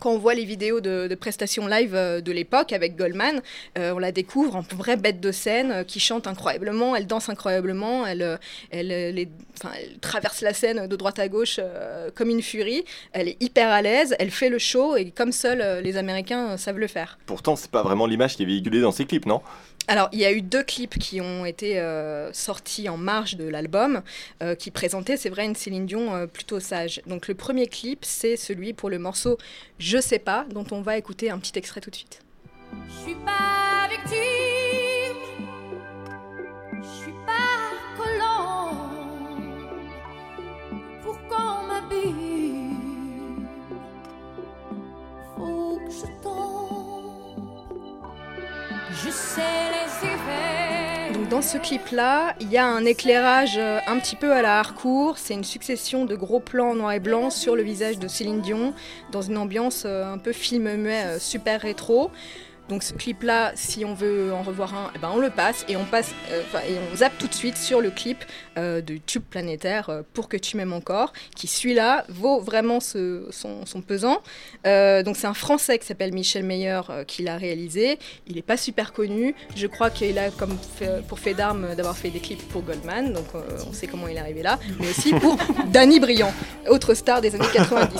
Quand 0.00 0.10
on 0.10 0.18
voit 0.18 0.34
les 0.34 0.44
vidéos 0.44 0.80
de, 0.80 1.06
de 1.08 1.14
prestations 1.14 1.66
live 1.66 1.94
euh, 1.94 2.20
de 2.20 2.32
l'époque 2.32 2.72
avec 2.72 2.96
Goldman, 2.96 3.40
euh, 3.78 3.92
on 3.94 3.98
la 3.98 4.12
découvre 4.12 4.56
en 4.56 4.60
vraie 4.60 4.96
bête 4.96 5.20
de 5.20 5.32
scène 5.32 5.70
euh, 5.70 5.84
qui 5.84 6.00
chante 6.00 6.26
incroyablement, 6.26 6.96
elle 6.96 7.06
danse 7.06 7.28
incroyablement, 7.28 8.06
elle, 8.06 8.38
traverse 10.00 10.40
la 10.40 10.52
scène 10.52 10.86
de 10.86 10.96
droite 10.96 11.18
à 11.18 11.28
gauche 11.28 11.56
euh, 11.58 12.10
comme 12.14 12.30
une 12.30 12.42
furie. 12.42 12.84
Elle 13.12 13.28
est 13.28 13.42
hyper 13.42 13.70
à 13.70 13.82
l'aise, 13.82 14.14
elle 14.18 14.30
fait 14.30 14.48
le 14.48 14.58
show 14.58 14.96
et 14.96 15.10
comme 15.10 15.32
seuls 15.32 15.82
les 15.82 15.96
Américains 15.96 16.56
savent 16.56 16.78
le 16.78 16.86
faire. 16.86 17.18
Pourtant, 17.26 17.56
c'est 17.56 17.70
pas 17.70 17.82
vraiment 17.82 18.06
l'image 18.06 18.36
qui 18.36 18.42
est 18.42 18.46
véhiculée 18.46 18.80
dans 18.80 18.92
ces 18.92 19.04
clips, 19.04 19.26
non? 19.26 19.40
Alors, 19.86 20.08
il 20.12 20.18
y 20.18 20.24
a 20.24 20.32
eu 20.32 20.40
deux 20.40 20.62
clips 20.62 20.98
qui 20.98 21.20
ont 21.20 21.44
été 21.44 21.78
euh, 21.78 22.32
sortis 22.32 22.88
en 22.88 22.96
marge 22.96 23.36
de 23.36 23.46
l'album, 23.46 24.00
euh, 24.42 24.54
qui 24.54 24.70
présentaient, 24.70 25.18
c'est 25.18 25.28
vrai, 25.28 25.44
une 25.44 25.54
Céline 25.54 25.84
Dion 25.84 26.14
euh, 26.14 26.26
plutôt 26.26 26.58
sage. 26.58 27.02
Donc, 27.06 27.28
le 27.28 27.34
premier 27.34 27.66
clip, 27.66 27.98
c'est 28.02 28.36
celui 28.36 28.72
pour 28.72 28.88
le 28.88 28.98
morceau 28.98 29.36
je 29.78 29.98
sais 29.98 30.18
pas, 30.18 30.46
dont 30.50 30.64
on 30.70 30.80
va 30.82 30.96
écouter 30.96 31.30
un 31.30 31.38
petit 31.38 31.58
extrait 31.58 31.80
tout 31.80 31.90
de 31.90 31.96
suite. 31.96 32.20
Je 32.88 32.92
suis 33.02 33.14
pas 33.16 33.88
victime, 33.90 35.18
je 36.80 36.88
suis 37.02 37.12
pas 37.26 37.72
colombe 37.96 39.78
pour 41.02 41.18
qu'on 41.28 41.66
m'abîme. 41.66 43.48
Faut 45.36 45.78
que 45.84 45.90
je 45.90 46.06
tombe, 46.22 47.68
je 49.04 49.10
sais 49.10 49.73
dans 51.34 51.42
ce 51.42 51.58
clip-là, 51.58 52.36
il 52.38 52.52
y 52.52 52.58
a 52.58 52.64
un 52.64 52.84
éclairage 52.84 53.56
euh, 53.58 53.80
un 53.88 53.98
petit 53.98 54.14
peu 54.14 54.32
à 54.32 54.40
la 54.40 54.60
Harcourt. 54.60 55.18
C'est 55.18 55.34
une 55.34 55.42
succession 55.42 56.04
de 56.04 56.14
gros 56.14 56.38
plans 56.38 56.76
noir 56.76 56.92
et 56.92 57.00
blanc 57.00 57.28
sur 57.28 57.56
le 57.56 57.64
visage 57.64 57.98
de 57.98 58.06
Céline 58.06 58.40
Dion, 58.40 58.72
dans 59.10 59.20
une 59.20 59.36
ambiance 59.36 59.82
euh, 59.84 60.12
un 60.12 60.18
peu 60.18 60.30
film 60.30 60.72
muet 60.76 61.04
euh, 61.04 61.18
super 61.18 61.62
rétro. 61.62 62.12
Donc 62.70 62.82
ce 62.82 62.94
clip-là, 62.94 63.52
si 63.54 63.84
on 63.84 63.92
veut 63.92 64.32
en 64.32 64.42
revoir 64.42 64.74
un, 64.74 64.90
eh 64.94 64.98
ben 64.98 65.10
on 65.14 65.18
le 65.18 65.28
passe 65.28 65.66
et 65.68 65.76
on 65.76 65.84
passe 65.84 66.12
euh, 66.32 66.40
et 66.66 66.76
on 66.92 66.96
zappe 66.96 67.12
tout 67.18 67.26
de 67.28 67.34
suite 67.34 67.58
sur 67.58 67.82
le 67.82 67.90
clip 67.90 68.24
euh, 68.56 68.80
de 68.80 68.96
Tube 68.96 69.22
Planétaire 69.28 69.90
euh, 69.90 70.00
pour 70.14 70.30
que 70.30 70.38
tu 70.38 70.56
m'aimes 70.56 70.72
encore, 70.72 71.12
qui 71.36 71.46
celui-là 71.46 72.06
vaut 72.08 72.40
vraiment 72.40 72.80
ce- 72.80 73.26
son, 73.30 73.66
son 73.66 73.82
pesant. 73.82 74.22
Donc 74.64 75.16
c'est 75.16 75.26
un 75.26 75.34
Français 75.34 75.78
qui 75.78 75.86
s'appelle 75.86 76.14
Michel 76.14 76.42
Meyer 76.44 76.80
qui 77.06 77.22
l'a 77.22 77.36
réalisé. 77.36 77.98
Il 78.26 78.36
n'est 78.36 78.42
pas 78.42 78.56
super 78.56 78.92
connu. 78.94 79.34
Je 79.54 79.66
crois 79.66 79.90
qu'il 79.90 80.18
a 80.18 80.30
comme 80.30 80.56
fait- 80.78 81.02
pour 81.06 81.18
fait 81.18 81.34
d'armes 81.34 81.74
d'avoir 81.74 81.96
fait 81.96 82.08
des 82.10 82.20
clips 82.20 82.48
pour 82.48 82.62
Goldman, 82.62 83.12
donc 83.12 83.26
on 83.68 83.72
sait 83.74 83.86
comment 83.88 84.08
il 84.08 84.16
est 84.16 84.20
arrivé 84.20 84.42
là, 84.42 84.58
mais 84.80 84.88
aussi 84.88 85.12
pour 85.12 85.36
Danny 85.66 86.00
Briand, 86.00 86.32
autre 86.70 86.94
star 86.94 87.20
des 87.20 87.34
années 87.34 87.44
90. 87.52 87.98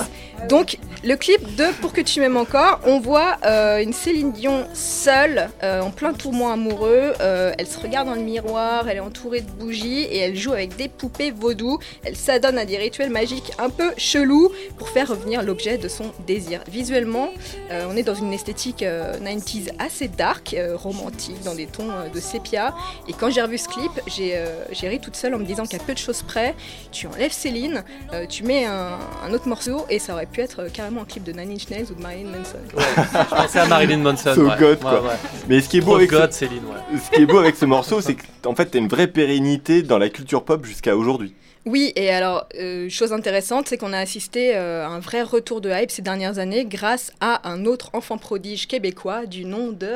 Donc 0.48 0.79
le 1.03 1.16
clip 1.16 1.42
de 1.57 1.64
Pour 1.81 1.92
que 1.92 2.00
tu 2.00 2.20
m'aimes 2.20 2.37
encore, 2.38 2.81
on 2.85 2.98
voit 3.00 3.37
une 3.83 3.92
Céline 3.92 4.33
Dion 4.33 4.54
seule, 4.73 5.49
euh, 5.62 5.81
en 5.81 5.90
plein 5.90 6.12
tourment 6.12 6.51
amoureux. 6.53 7.12
Euh, 7.21 7.53
elle 7.59 7.67
se 7.67 7.79
regarde 7.79 8.09
dans 8.09 8.14
le 8.14 8.21
miroir, 8.21 8.88
elle 8.88 8.99
est 8.99 9.01
entourée 9.01 9.40
de 9.40 9.51
bougies 9.51 10.03
et 10.03 10.19
elle 10.19 10.37
joue 10.37 10.53
avec 10.53 10.77
des 10.77 10.88
poupées 10.88 11.31
vaudou. 11.31 11.79
Elle 12.05 12.17
s'adonne 12.17 12.59
à 12.59 12.64
des 12.64 12.77
rituels 12.77 13.11
magiques 13.11 13.53
un 13.59 13.71
peu 13.71 13.93
chelous 13.97 14.51
pour 14.79 14.88
faire 14.88 15.09
revenir 15.09 15.43
l'objet 15.43 15.79
de 15.79 15.88
son 15.88 16.12
désir. 16.27 16.61
Visuellement, 16.69 17.31
euh, 17.71 17.87
on 17.90 17.97
est 17.97 18.03
dans 18.03 18.14
une 18.14 18.33
esthétique 18.33 18.83
euh, 18.83 19.19
90s 19.19 19.71
assez 19.79 20.09
dark, 20.09 20.55
euh, 20.55 20.77
romantique, 20.77 21.43
dans 21.45 21.55
des 21.55 21.67
tons 21.67 21.90
euh, 21.90 22.09
de 22.09 22.21
sépia. 22.21 22.75
Et 23.09 23.12
quand 23.12 23.31
j'ai 23.31 23.43
revu 23.43 23.59
ce 23.59 23.69
clip, 23.69 23.93
j'ai 24.07 24.37
euh, 24.37 24.64
ri 24.83 25.01
toute 25.01 25.17
seule 25.17 25.35
en 25.35 25.38
me 25.38 25.45
disant 25.45 25.67
qu'à 25.67 25.79
peu 25.79 25.93
de 25.93 25.99
choses 25.99 26.23
près, 26.23 26.55
tu 26.93 27.07
enlèves 27.07 27.33
Céline, 27.33 27.85
euh, 28.12 28.27
tu 28.27 28.45
mets 28.45 28.67
un, 28.67 28.99
un 29.27 29.33
autre 29.33 29.49
morceau 29.49 29.87
et 29.88 29.99
ça 29.99 30.12
aurait 30.12 30.27
pu 30.27 30.40
être 30.40 30.61
euh, 30.61 30.69
carrément 30.73 31.03
un 31.03 31.05
clip 31.05 31.25
de 31.25 31.33
Nine 31.33 31.53
Inch 31.53 31.69
Nails 31.71 31.87
ou 31.90 31.95
de 31.95 32.03
Marilyn 32.03 32.31
Manson. 32.31 32.59
Je 32.75 33.35
pensais 33.35 33.59
à 33.61 33.67
Marilyn 33.67 33.99
Manson. 33.99 34.43
So 34.44 34.50
ouais. 34.52 34.59
God, 34.59 34.80
quoi. 34.80 35.02
ouais. 35.02 35.09
Mais 35.48 35.61
ce 35.61 35.68
qui 35.68 35.78
est 35.78 35.80
beau 35.80 35.87
Trop 35.92 35.96
avec 35.96 36.11
ce- 36.33 36.38
Céline, 36.38 36.62
ouais. 36.64 36.98
ce 36.98 37.11
qui 37.11 37.22
est 37.22 37.26
beau 37.26 37.38
avec 37.38 37.57
ce 37.57 37.64
morceau, 37.64 38.00
c'est 38.00 38.16
qu'en 38.42 38.54
fait, 38.54 38.66
t'as 38.66 38.78
une 38.78 38.88
vraie 38.88 39.07
pérennité 39.09 39.83
dans 39.83 39.98
la 39.98 40.09
culture 40.09 40.44
pop 40.44 40.64
jusqu'à 40.64 40.96
aujourd'hui. 40.96 41.35
Oui, 41.66 41.94
et 41.96 42.11
alors, 42.11 42.46
euh, 42.61 42.90
chose 42.90 43.14
intéressante, 43.14 43.68
c'est 43.68 43.78
qu'on 43.78 43.94
a 43.94 43.98
assisté 43.98 44.54
euh, 44.54 44.85
à 44.85 44.88
un 44.88 44.98
vrai 45.00 45.22
retour 45.22 45.62
de 45.62 45.70
hype 45.70 45.90
ces 45.90 46.02
dernières 46.02 46.38
années 46.38 46.66
grâce 46.66 47.11
à 47.22 47.48
un 47.48 47.64
autre 47.64 47.88
enfant 47.94 48.18
prodige 48.18 48.68
québécois 48.68 49.24
du 49.24 49.46
nom 49.46 49.72
de... 49.72 49.88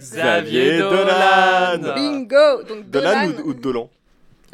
Xavier 0.00 0.78
Dolan. 0.78 1.94
Bingo 1.94 2.62
Donc 2.68 2.90
Dolan 2.90 3.26
Dolan. 3.28 3.32
ou, 3.44 3.48
ou 3.50 3.54
Dolan? 3.54 3.88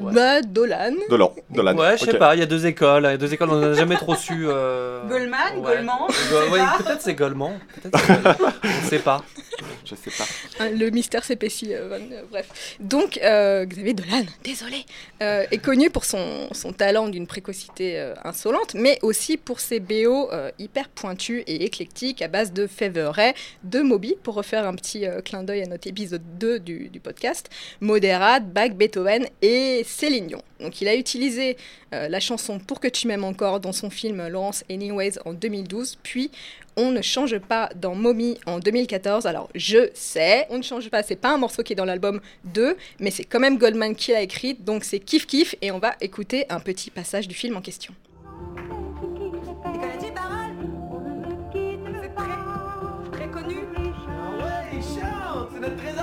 Bah, 0.00 0.40
Dolan. 0.42 0.94
Dolan. 1.08 1.34
Dolan. 1.50 1.76
Ouais, 1.76 1.96
je 1.98 2.04
sais 2.04 2.18
pas, 2.18 2.34
il 2.34 2.40
y 2.40 2.42
a 2.42 2.46
deux 2.46 2.66
écoles. 2.66 3.02
Il 3.04 3.10
y 3.10 3.14
a 3.14 3.16
deux 3.16 3.32
écoles, 3.32 3.50
on 3.50 3.60
n'a 3.60 3.74
jamais 3.74 3.96
trop 3.96 4.14
su. 4.14 4.44
euh, 4.46 5.06
Goldman, 5.08 5.58
ouais. 5.58 5.62
Goldman, 5.76 5.98
Go- 6.30 6.52
ouais. 6.54 6.60
Peut-être 6.78 7.02
c'est 7.02 7.14
Goldman. 7.14 7.58
Goldman. 7.84 8.36
On 8.64 8.88
sait 8.88 8.98
pas. 8.98 9.22
Je 9.84 9.94
sais 9.94 10.10
pas. 10.10 10.24
Hein, 10.64 10.70
Le 10.70 10.90
mystère 10.90 11.24
s'épaissit, 11.24 11.72
euh, 11.74 11.98
euh, 11.98 12.22
bref. 12.30 12.76
Donc, 12.80 13.18
euh, 13.22 13.64
Xavier 13.66 13.92
Dolan, 13.94 14.22
désolé, 14.44 14.84
euh, 15.22 15.44
est 15.50 15.58
connu 15.58 15.90
pour 15.90 16.04
son, 16.04 16.48
son 16.52 16.72
talent 16.72 17.08
d'une 17.08 17.26
précocité 17.26 17.98
euh, 17.98 18.14
insolente, 18.24 18.74
mais 18.74 18.98
aussi 19.02 19.36
pour 19.36 19.60
ses 19.60 19.80
BO 19.80 20.30
euh, 20.32 20.50
hyper 20.58 20.88
pointus 20.88 21.42
et 21.46 21.64
éclectiques 21.64 22.22
à 22.22 22.28
base 22.28 22.52
de 22.52 22.66
Feveray, 22.66 23.34
de 23.64 23.80
Moby, 23.80 24.14
pour 24.22 24.34
refaire 24.34 24.66
un 24.66 24.74
petit 24.74 25.06
euh, 25.06 25.20
clin 25.20 25.42
d'œil 25.42 25.62
à 25.62 25.66
notre 25.66 25.88
épisode 25.88 26.22
2 26.38 26.60
du, 26.60 26.88
du 26.88 27.00
podcast, 27.00 27.48
Moderat, 27.80 28.40
Bach, 28.40 28.70
Beethoven 28.74 29.26
et 29.42 29.82
Céline 29.90 30.26
Dion. 30.26 30.42
Donc, 30.60 30.80
il 30.80 30.88
a 30.88 30.94
utilisé 30.94 31.56
euh, 31.92 32.08
la 32.08 32.20
chanson 32.20 32.58
Pour 32.58 32.80
que 32.80 32.88
tu 32.88 33.06
m'aimes 33.06 33.24
encore 33.24 33.60
dans 33.60 33.72
son 33.72 33.90
film 33.90 34.26
Lawrence 34.28 34.64
Anyways 34.70 35.18
en 35.24 35.32
2012, 35.32 35.98
puis 36.02 36.30
on 36.76 36.90
ne 36.90 37.02
change 37.02 37.38
pas 37.38 37.68
dans 37.76 37.94
Mommy 37.94 38.38
en 38.46 38.58
2014. 38.58 39.26
Alors 39.26 39.48
je 39.54 39.90
sais, 39.94 40.46
on 40.50 40.58
ne 40.58 40.62
change 40.62 40.88
pas, 40.88 41.02
c'est 41.02 41.16
pas 41.16 41.30
un 41.30 41.36
morceau 41.36 41.62
qui 41.62 41.72
est 41.72 41.76
dans 41.76 41.84
l'album 41.84 42.20
2, 42.44 42.76
mais 43.00 43.10
c'est 43.10 43.24
quand 43.24 43.40
même 43.40 43.58
Goldman 43.58 43.94
qui 43.94 44.12
l'a 44.12 44.22
écrit, 44.22 44.54
donc 44.54 44.84
c'est 44.84 45.00
kiff 45.00 45.26
kiff 45.26 45.54
et 45.62 45.70
on 45.70 45.78
va 45.78 45.94
écouter 46.00 46.46
un 46.48 46.60
petit 46.60 46.90
passage 46.90 47.28
du 47.28 47.34
film 47.34 47.56
en 47.56 47.60
question. 47.60 47.94
C'est 55.52 55.60
notre 55.60 55.76
trésor 55.76 55.99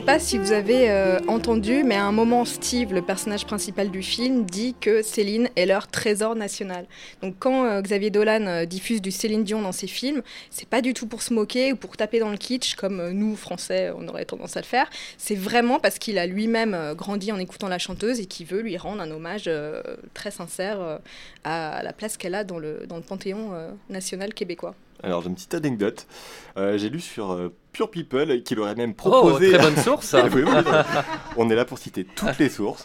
sais 0.00 0.02
pas 0.02 0.18
si 0.18 0.38
vous 0.38 0.50
avez 0.50 0.90
euh, 0.90 1.20
entendu, 1.28 1.84
mais 1.84 1.94
à 1.94 2.04
un 2.04 2.10
moment, 2.10 2.44
Steve, 2.44 2.92
le 2.92 3.00
personnage 3.00 3.46
principal 3.46 3.92
du 3.92 4.02
film, 4.02 4.44
dit 4.44 4.74
que 4.80 5.02
Céline 5.02 5.48
est 5.54 5.66
leur 5.66 5.86
trésor 5.86 6.34
national. 6.34 6.86
Donc 7.22 7.36
quand 7.38 7.64
euh, 7.64 7.80
Xavier 7.80 8.10
Dolan 8.10 8.44
euh, 8.48 8.64
diffuse 8.64 9.00
du 9.00 9.12
Céline 9.12 9.44
Dion 9.44 9.62
dans 9.62 9.70
ses 9.70 9.86
films, 9.86 10.22
c'est 10.50 10.68
pas 10.68 10.82
du 10.82 10.94
tout 10.94 11.06
pour 11.06 11.22
se 11.22 11.32
moquer 11.32 11.72
ou 11.72 11.76
pour 11.76 11.96
taper 11.96 12.18
dans 12.18 12.30
le 12.30 12.36
kitsch 12.36 12.74
comme 12.74 13.10
nous, 13.10 13.36
Français, 13.36 13.92
on 13.96 14.08
aurait 14.08 14.24
tendance 14.24 14.56
à 14.56 14.60
le 14.62 14.66
faire. 14.66 14.90
C'est 15.16 15.36
vraiment 15.36 15.78
parce 15.78 16.00
qu'il 16.00 16.18
a 16.18 16.26
lui-même 16.26 16.94
grandi 16.96 17.30
en 17.30 17.38
écoutant 17.38 17.68
la 17.68 17.78
chanteuse 17.78 18.18
et 18.18 18.26
qu'il 18.26 18.46
veut 18.46 18.62
lui 18.62 18.76
rendre 18.76 19.00
un 19.00 19.10
hommage 19.12 19.48
très 20.12 20.32
sincère 20.32 20.80
euh, 20.80 20.98
à 21.44 21.84
la 21.84 21.92
place 21.92 22.16
qu'elle 22.16 22.34
a 22.34 22.42
dans 22.42 22.58
le, 22.58 22.84
dans 22.88 22.96
le 22.96 23.02
panthéon 23.02 23.52
national 23.88 24.34
québécois. 24.34 24.74
Alors, 25.04 25.22
j'ai 25.22 25.28
une 25.28 25.34
petite 25.34 25.54
anecdote. 25.54 26.06
Euh, 26.56 26.78
j'ai 26.78 26.88
lu 26.88 27.00
sur 27.00 27.32
euh, 27.32 27.52
Pure 27.72 27.90
People 27.90 28.42
qu'il 28.42 28.58
aurait 28.60 28.74
même 28.74 28.90
Oh, 29.04 29.10
proposé. 29.10 29.52
très 29.52 29.58
bonne 29.62 29.76
source. 29.76 30.14
Oui, 30.34 30.42
oui, 30.42 30.42
oui. 30.46 30.72
On 31.36 31.50
est 31.50 31.54
là 31.56 31.64
pour 31.64 31.78
citer 31.78 32.04
toutes 32.04 32.38
les 32.38 32.48
sources. 32.48 32.84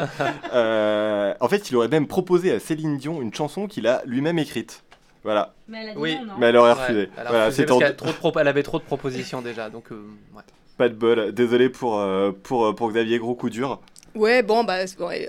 Euh, 0.53 1.33
en 1.39 1.47
fait, 1.47 1.69
il 1.69 1.75
aurait 1.75 1.87
même 1.87 2.07
proposé 2.07 2.51
à 2.51 2.59
Céline 2.59 2.97
Dion 2.97 3.21
une 3.21 3.33
chanson 3.33 3.67
qu'il 3.67 3.87
a 3.87 4.01
lui-même 4.05 4.39
écrite. 4.39 4.83
Voilà. 5.23 5.53
Mais 5.67 5.83
elle 5.83 5.89
a 5.89 5.93
dit 5.93 5.97
Oui. 5.99 6.15
non, 6.15 6.25
non. 6.25 6.33
Mais 6.39 6.47
elle 6.47 6.57
aurait 6.57 6.73
Ouais, 6.73 6.81
refusé. 6.81 7.09
elle 7.17 7.27
a 7.27 7.29
voilà, 7.29 7.45
refusé 7.47 7.61
c'est 7.61 7.65
parce 7.67 7.75
en- 7.75 7.79
qu'elle 7.79 7.87
a 7.91 7.93
trop 7.93 8.07
de 8.07 8.11
pro- 8.13 8.33
elle 8.39 8.47
avait 8.47 8.63
trop 8.63 8.79
de 8.79 8.83
propositions 8.83 9.41
déjà, 9.41 9.69
donc 9.69 9.91
euh, 9.91 10.01
ouais. 10.35 10.41
pas 10.77 10.87
de 10.89 10.93
bol. 10.95 11.31
Désolé 11.33 11.69
pour, 11.69 11.99
euh, 11.99 12.31
pour, 12.43 12.73
pour 12.73 12.89
Xavier, 12.89 13.19
gros 13.19 13.35
coup 13.35 13.49
dur. 13.49 13.79
Ouais, 14.19 14.43
bon, 14.43 14.65
bah, 14.65 14.79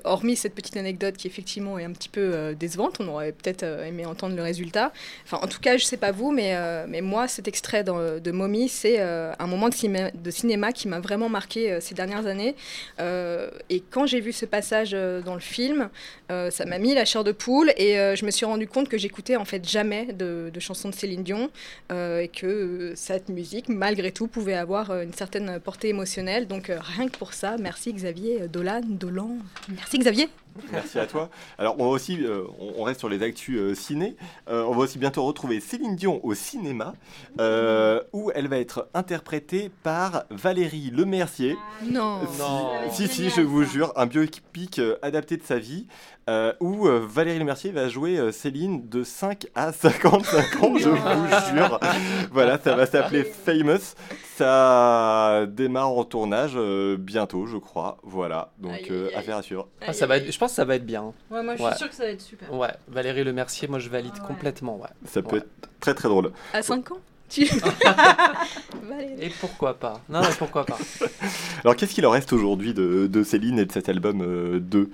hormis 0.02 0.34
cette 0.34 0.52
petite 0.52 0.76
anecdote 0.76 1.16
qui 1.16 1.28
effectivement 1.28 1.78
est 1.78 1.84
un 1.84 1.92
petit 1.92 2.08
peu 2.08 2.32
euh, 2.34 2.54
décevante, 2.54 2.96
on 2.98 3.06
aurait 3.06 3.30
peut-être 3.30 3.62
euh, 3.62 3.84
aimé 3.84 4.04
entendre 4.04 4.34
le 4.34 4.42
résultat. 4.42 4.92
Enfin, 5.24 5.38
en 5.40 5.46
tout 5.46 5.60
cas, 5.60 5.76
je 5.76 5.84
sais 5.84 5.96
pas 5.96 6.10
vous, 6.10 6.32
mais, 6.32 6.56
euh, 6.56 6.86
mais 6.88 7.00
moi, 7.00 7.28
cet 7.28 7.46
extrait 7.46 7.84
de 7.84 8.30
Mommy, 8.32 8.68
c'est 8.68 8.98
un 8.98 9.46
moment 9.46 9.68
de, 9.68 10.30
cinéma, 10.32 10.72
qui 10.72 10.88
m'a 10.88 10.98
vraiment 10.98 11.28
marqué 11.28 11.78
ces 11.80 11.94
dernières 11.94 12.26
années. 12.26 12.56
Et 12.98 13.80
quand 13.90 14.06
j'ai 14.06 14.20
vu 14.20 14.32
ce 14.32 14.44
passage 14.44 14.90
dans 14.90 15.34
le 15.34 15.40
film, 15.40 15.88
ça 16.28 16.64
m'a 16.66 16.78
mis 16.78 16.94
la 16.94 17.04
chair 17.04 17.22
de 17.22 17.32
poule 17.32 17.72
et 17.76 17.94
je 18.16 18.24
me 18.24 18.30
suis 18.30 18.46
rendu 18.46 18.66
compte 18.66 18.88
que 18.88 18.98
j'écoutais 18.98 19.36
en 19.36 19.44
fait 19.44 19.68
jamais 19.68 20.06
de, 20.06 20.50
de 20.52 20.60
chansons 20.60 20.88
de 20.88 20.94
Céline 20.94 21.22
Dion 21.22 21.50
et 21.90 22.30
que 22.34 22.92
cette 22.96 23.28
musique, 23.28 23.68
malgré 23.68 24.10
tout, 24.10 24.26
pouvait 24.26 24.54
avoir 24.54 24.92
une 25.00 25.12
certaine 25.12 25.60
portée 25.60 25.88
émotionnelle. 25.88 26.46
Donc 26.46 26.70
rien 26.70 27.08
que 27.08 27.16
pour 27.16 27.34
ça, 27.34 27.56
merci 27.58 27.92
Xavier 27.92 28.40
euh, 28.40 28.48
Dolan, 28.80 28.96
Dolan. 28.96 29.36
Merci 29.68 29.98
Xavier. 29.98 30.28
Merci 30.72 30.98
à 30.98 31.06
toi. 31.06 31.30
Alors, 31.58 31.76
on 31.78 31.84
va 31.84 31.90
aussi, 31.90 32.18
euh, 32.24 32.42
on 32.58 32.74
on 32.78 32.82
reste 32.82 32.98
sur 33.00 33.08
les 33.08 33.22
actus 33.22 33.56
euh, 33.58 33.74
ciné. 33.74 34.16
Euh, 34.48 34.64
on 34.64 34.72
va 34.72 34.80
aussi 34.80 34.98
bientôt 34.98 35.22
retrouver 35.24 35.60
Céline 35.60 35.94
Dion 35.96 36.20
au 36.24 36.34
cinéma, 36.34 36.94
euh, 37.38 38.00
où 38.12 38.32
elle 38.34 38.48
va 38.48 38.58
être 38.58 38.88
interprétée 38.94 39.70
par 39.82 40.24
Valérie 40.30 40.90
Lemercier. 40.90 41.56
Non. 41.84 42.20
Si- 42.32 42.38
Non. 42.40 42.70
Si, 42.90 43.08
si, 43.08 43.30
je 43.30 43.42
vous 43.42 43.64
jure, 43.64 43.92
un 43.96 44.06
biopic 44.06 44.78
euh, 44.80 44.96
adapté 45.02 45.36
de 45.36 45.42
sa 45.44 45.58
vie, 45.58 45.86
euh, 46.28 46.52
où 46.60 46.86
euh, 46.88 47.00
Valérie 47.08 47.38
Lemercier 47.38 47.70
va 47.70 47.88
jouer 47.88 48.18
euh, 48.18 48.32
Céline 48.32 48.88
de 48.88 49.04
5 49.04 49.46
à 49.54 49.72
55 49.72 50.62
ans, 50.64 50.76
je 50.76 50.88
vous 50.88 51.56
jure. 51.56 51.78
Voilà, 52.32 52.58
ça 52.58 52.74
va 52.74 52.86
s'appeler 52.86 53.22
Famous. 53.24 53.94
Ça 54.44 55.44
démarre 55.46 55.90
en 55.90 56.04
tournage 56.04 56.52
euh, 56.56 56.96
bientôt, 56.98 57.44
je 57.46 57.58
crois. 57.58 57.98
Voilà, 58.02 58.52
donc 58.58 58.72
Aïe, 58.72 58.86
euh, 58.90 59.08
aïe, 59.08 59.14
affaire 59.16 59.36
à 59.36 59.42
suivre. 59.42 59.68
Ah, 59.86 59.92
ça 59.92 60.06
va 60.06 60.16
être- 60.16 60.32
je 60.32 60.38
pense 60.38 60.52
que 60.52 60.56
ça 60.56 60.64
va 60.64 60.76
être 60.76 60.86
bien. 60.86 61.12
Ouais, 61.30 61.42
moi 61.42 61.56
je 61.56 61.62
Ouais. 61.62 61.68
suis 61.72 61.78
sûre 61.78 61.88
que 61.90 61.94
ça 61.94 62.04
va 62.04 62.08
être 62.10 62.22
super. 62.22 62.50
Ouais, 62.54 62.72
Valérie 62.88 63.22
Le 63.22 63.34
Mercier, 63.34 63.68
moi 63.68 63.78
je 63.78 63.90
valide 63.90 64.12
Ah 64.16 64.20
ouais. 64.22 64.26
complètement. 64.28 64.76
Ouais. 64.78 64.88
Ça 65.04 65.20
peut 65.20 65.36
être 65.36 65.48
très 65.78 65.92
très 65.92 66.08
drôle. 66.08 66.32
À 66.54 66.62
5 66.62 66.90
ans. 66.92 66.98
Et 69.20 69.28
pourquoi 69.40 69.74
pas 69.74 70.00
Non, 70.08 70.20
mais 70.22 70.34
pourquoi 70.38 70.64
pas 70.64 70.78
Alors 71.64 71.76
qu'est-ce 71.76 71.94
qu'il 71.94 72.06
en 72.06 72.10
reste 72.10 72.32
aujourd'hui 72.32 72.72
de, 72.74 73.06
de 73.08 73.22
Céline 73.22 73.58
et 73.58 73.66
de 73.66 73.72
cet 73.72 73.88
album 73.90 74.22
euh, 74.22 74.58
2 74.58 74.90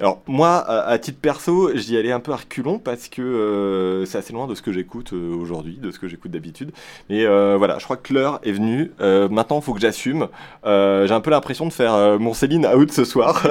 alors 0.00 0.22
moi, 0.26 0.66
à, 0.66 0.98
titre 0.98 1.18
perso, 1.20 1.76
j'y 1.76 1.96
allais 1.98 2.10
un 2.10 2.20
peu 2.20 2.32
à 2.32 2.36
reculons 2.36 2.78
parce 2.78 3.08
que 3.08 3.20
euh, 3.20 4.06
c'est 4.06 4.16
assez 4.16 4.32
loin 4.32 4.46
de 4.46 4.54
ce 4.54 4.62
que 4.62 4.72
j'écoute 4.72 5.12
euh, 5.12 5.34
aujourd'hui, 5.34 5.76
de 5.76 5.90
ce 5.90 5.98
que 5.98 6.08
j'écoute 6.08 6.30
d'habitude. 6.30 6.72
Mais 7.10 7.26
euh, 7.26 7.56
voilà, 7.58 7.78
je 7.78 7.84
crois 7.84 7.98
que 7.98 8.14
l'heure 8.14 8.40
est 8.42 8.52
venue. 8.52 8.92
Maintenant, 8.98 9.58
il 9.58 9.62
faut 9.62 9.74
que 9.74 9.80
j'assume. 9.80 10.28
J'ai 10.64 11.12
un 11.12 11.20
peu 11.20 11.30
l'impression 11.30 11.66
de 11.66 11.72
faire 11.72 12.18
mon 12.18 12.32
Céline 12.32 12.66
out 12.66 12.90
ce 12.90 13.04
soir. 13.04 13.46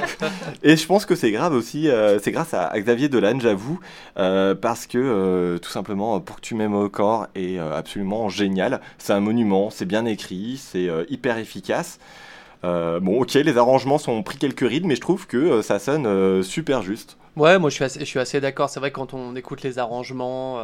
Et 0.62 0.76
je 0.76 0.86
pense 0.86 1.06
que 1.06 1.16
c'est 1.16 1.32
grave 1.32 1.54
aussi, 1.54 1.88
c'est 2.22 2.30
grâce 2.30 2.54
à, 2.54 2.72
Xavier 2.78 3.08
Dolan, 3.08 3.40
j'avoue, 3.40 3.80
parce 4.14 4.86
que 4.86 5.58
tout 5.60 5.70
simplement, 5.70 6.20
pour 6.20 6.36
que 6.36 6.40
tu 6.42 6.54
m'aimes 6.54 6.74
au 6.74 6.88
corps 6.88 7.26
est 7.34 7.58
absolument 7.58 8.28
génial. 8.28 8.80
C'est 8.98 9.12
un 9.12 9.20
monument, 9.20 9.70
c'est 9.70 9.86
bien 9.86 10.04
écrit, 10.04 10.56
c'est 10.62 10.88
hyper 11.08 11.38
efficace. 11.38 11.98
Euh, 12.64 13.00
bon, 13.00 13.20
ok, 13.22 13.34
les 13.34 13.56
arrangements 13.56 13.98
sont 13.98 14.22
pris 14.22 14.36
quelques 14.38 14.68
rides, 14.68 14.84
mais 14.84 14.96
je 14.96 15.00
trouve 15.00 15.26
que 15.26 15.36
euh, 15.36 15.62
ça 15.62 15.78
sonne 15.78 16.06
euh, 16.06 16.42
super 16.42 16.82
juste. 16.82 17.16
Ouais, 17.36 17.58
moi 17.58 17.70
je 17.70 17.76
suis 17.76 17.84
assez, 17.84 18.18
assez 18.18 18.40
d'accord. 18.40 18.68
C'est 18.68 18.80
vrai 18.80 18.90
quand 18.90 19.14
on 19.14 19.34
écoute 19.36 19.62
les 19.62 19.78
arrangements, 19.78 20.58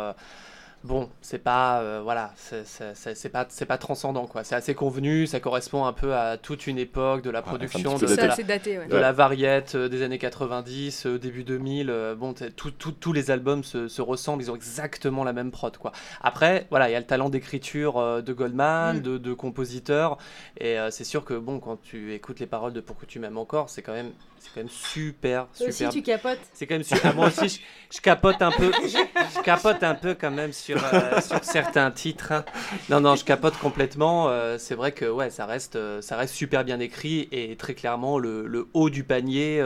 bon, 0.87 1.09
c'est 1.21 1.39
pas, 1.43 1.81
euh, 1.81 2.01
voilà, 2.03 2.33
c'est- 2.37 3.29
pas, 3.31 3.47
c'est 3.49 3.67
pas 3.67 3.79
transcendant 3.79 4.27
quoi. 4.27 4.45
C'est 4.45 4.55
assez 4.55 4.75
convenu, 4.75 5.27
ça 5.27 5.41
correspond 5.41 5.85
un 5.85 5.93
peu 5.93 6.15
à 6.15 6.37
toute 6.39 6.67
une 6.67 6.79
époque 6.79 7.23
de 7.23 7.31
la 7.31 7.43
production, 7.43 7.99
de, 7.99 8.07
ça, 8.07 8.27
la, 8.29 8.35
c'est 8.35 8.45
daté, 8.45 8.79
ouais. 8.79 8.87
de 8.87 8.97
la 8.97 9.13
variette 9.13 9.75
euh, 9.75 9.89
des 9.89 10.03
années 10.03 10.19
90, 10.19 11.07
euh, 11.07 11.19
début 11.19 11.45
2000. 11.45 11.91
euh, 11.91 12.15
bon, 12.15 12.35
tous 12.57 13.13
les 13.13 13.31
albums 13.31 13.65
se, 13.65 13.89
se 13.89 14.01
ressemblent, 14.03 14.43
ils 14.43 14.51
ont 14.51 14.57
exactement 14.57 15.25
la 15.25 15.33
même 15.33 15.51
prod 15.51 15.77
quoi. 15.77 15.93
Après, 16.23 16.67
voilà, 16.71 16.89
il 16.89 16.93
y 16.93 16.97
a 16.97 17.01
le 17.01 17.07
talent 17.07 17.29
d'écriture 17.29 17.99
euh, 17.99 18.23
de 18.23 18.33
Goldman, 18.33 18.99
Mm. 18.99 19.01
de, 19.03 19.19
de 19.19 19.35
compositeur, 19.35 20.19
et 20.59 20.79
euh, 20.79 20.91
c'est 20.91 21.05
sûr 21.05 21.25
que 21.25 21.35
bon, 21.35 21.59
quand 21.61 21.81
tu 21.83 22.15
écoutes 22.15 22.41
les 22.41 22.47
paroles 22.47 22.73
de 22.73 22.81
Pour 22.81 22.97
que 22.97 23.07
tu 23.07 23.19
m'aimes 23.19 23.39
encore, 23.39 23.69
c'est 23.69 23.83
quand 23.83 23.93
même, 23.93 24.13
c'est 24.47 24.55
quand 24.55 24.61
même 24.61 24.69
super, 24.69 25.49
super 25.53 25.69
aussi 25.69 25.89
tu 25.89 26.03
capotes. 26.03 26.39
c'est 26.53 26.67
quand 26.67 26.75
même 26.75 26.85
super. 26.85 27.15
Moi 27.15 27.27
aussi, 27.27 27.49
je, 27.49 27.97
je 27.97 28.01
capote 28.01 28.41
un 28.41 28.51
peu. 28.53 28.71
Je, 28.85 28.89
je 29.37 29.43
capote 29.43 29.83
un 29.83 29.95
peu 29.95 30.15
quand 30.15 30.31
même 30.31 30.53
sur, 30.53 30.79
euh, 30.93 31.21
sur 31.21 31.43
certains 31.45 31.91
titres. 31.91 32.33
hein. 32.33 32.45
Non, 32.89 33.01
non, 33.01 33.17
je 33.17 33.25
capote 33.25 33.57
complètement. 33.59 34.29
euh, 34.29 34.57
c'est 34.59 34.75
vrai 34.75 34.93
que 34.93 35.05
ouais, 35.07 35.31
ça 35.31 35.47
reste, 35.47 35.77
euh, 35.77 36.01
ça 36.01 36.17
reste 36.17 36.35
super 36.35 36.65
bien 36.65 36.81
écrit 36.81 37.29
et 37.33 37.57
très 37.57 37.75
clairement 37.75 38.19
le, 38.19 38.47
le 38.47 38.69
haut 38.73 38.89
du 38.91 39.05
panier 39.05 39.61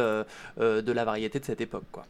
de 0.59 0.93
la 0.93 1.05
variété 1.05 1.39
de 1.41 1.45
cette 1.45 1.61
époque, 1.61 1.85
quoi. 1.93 2.07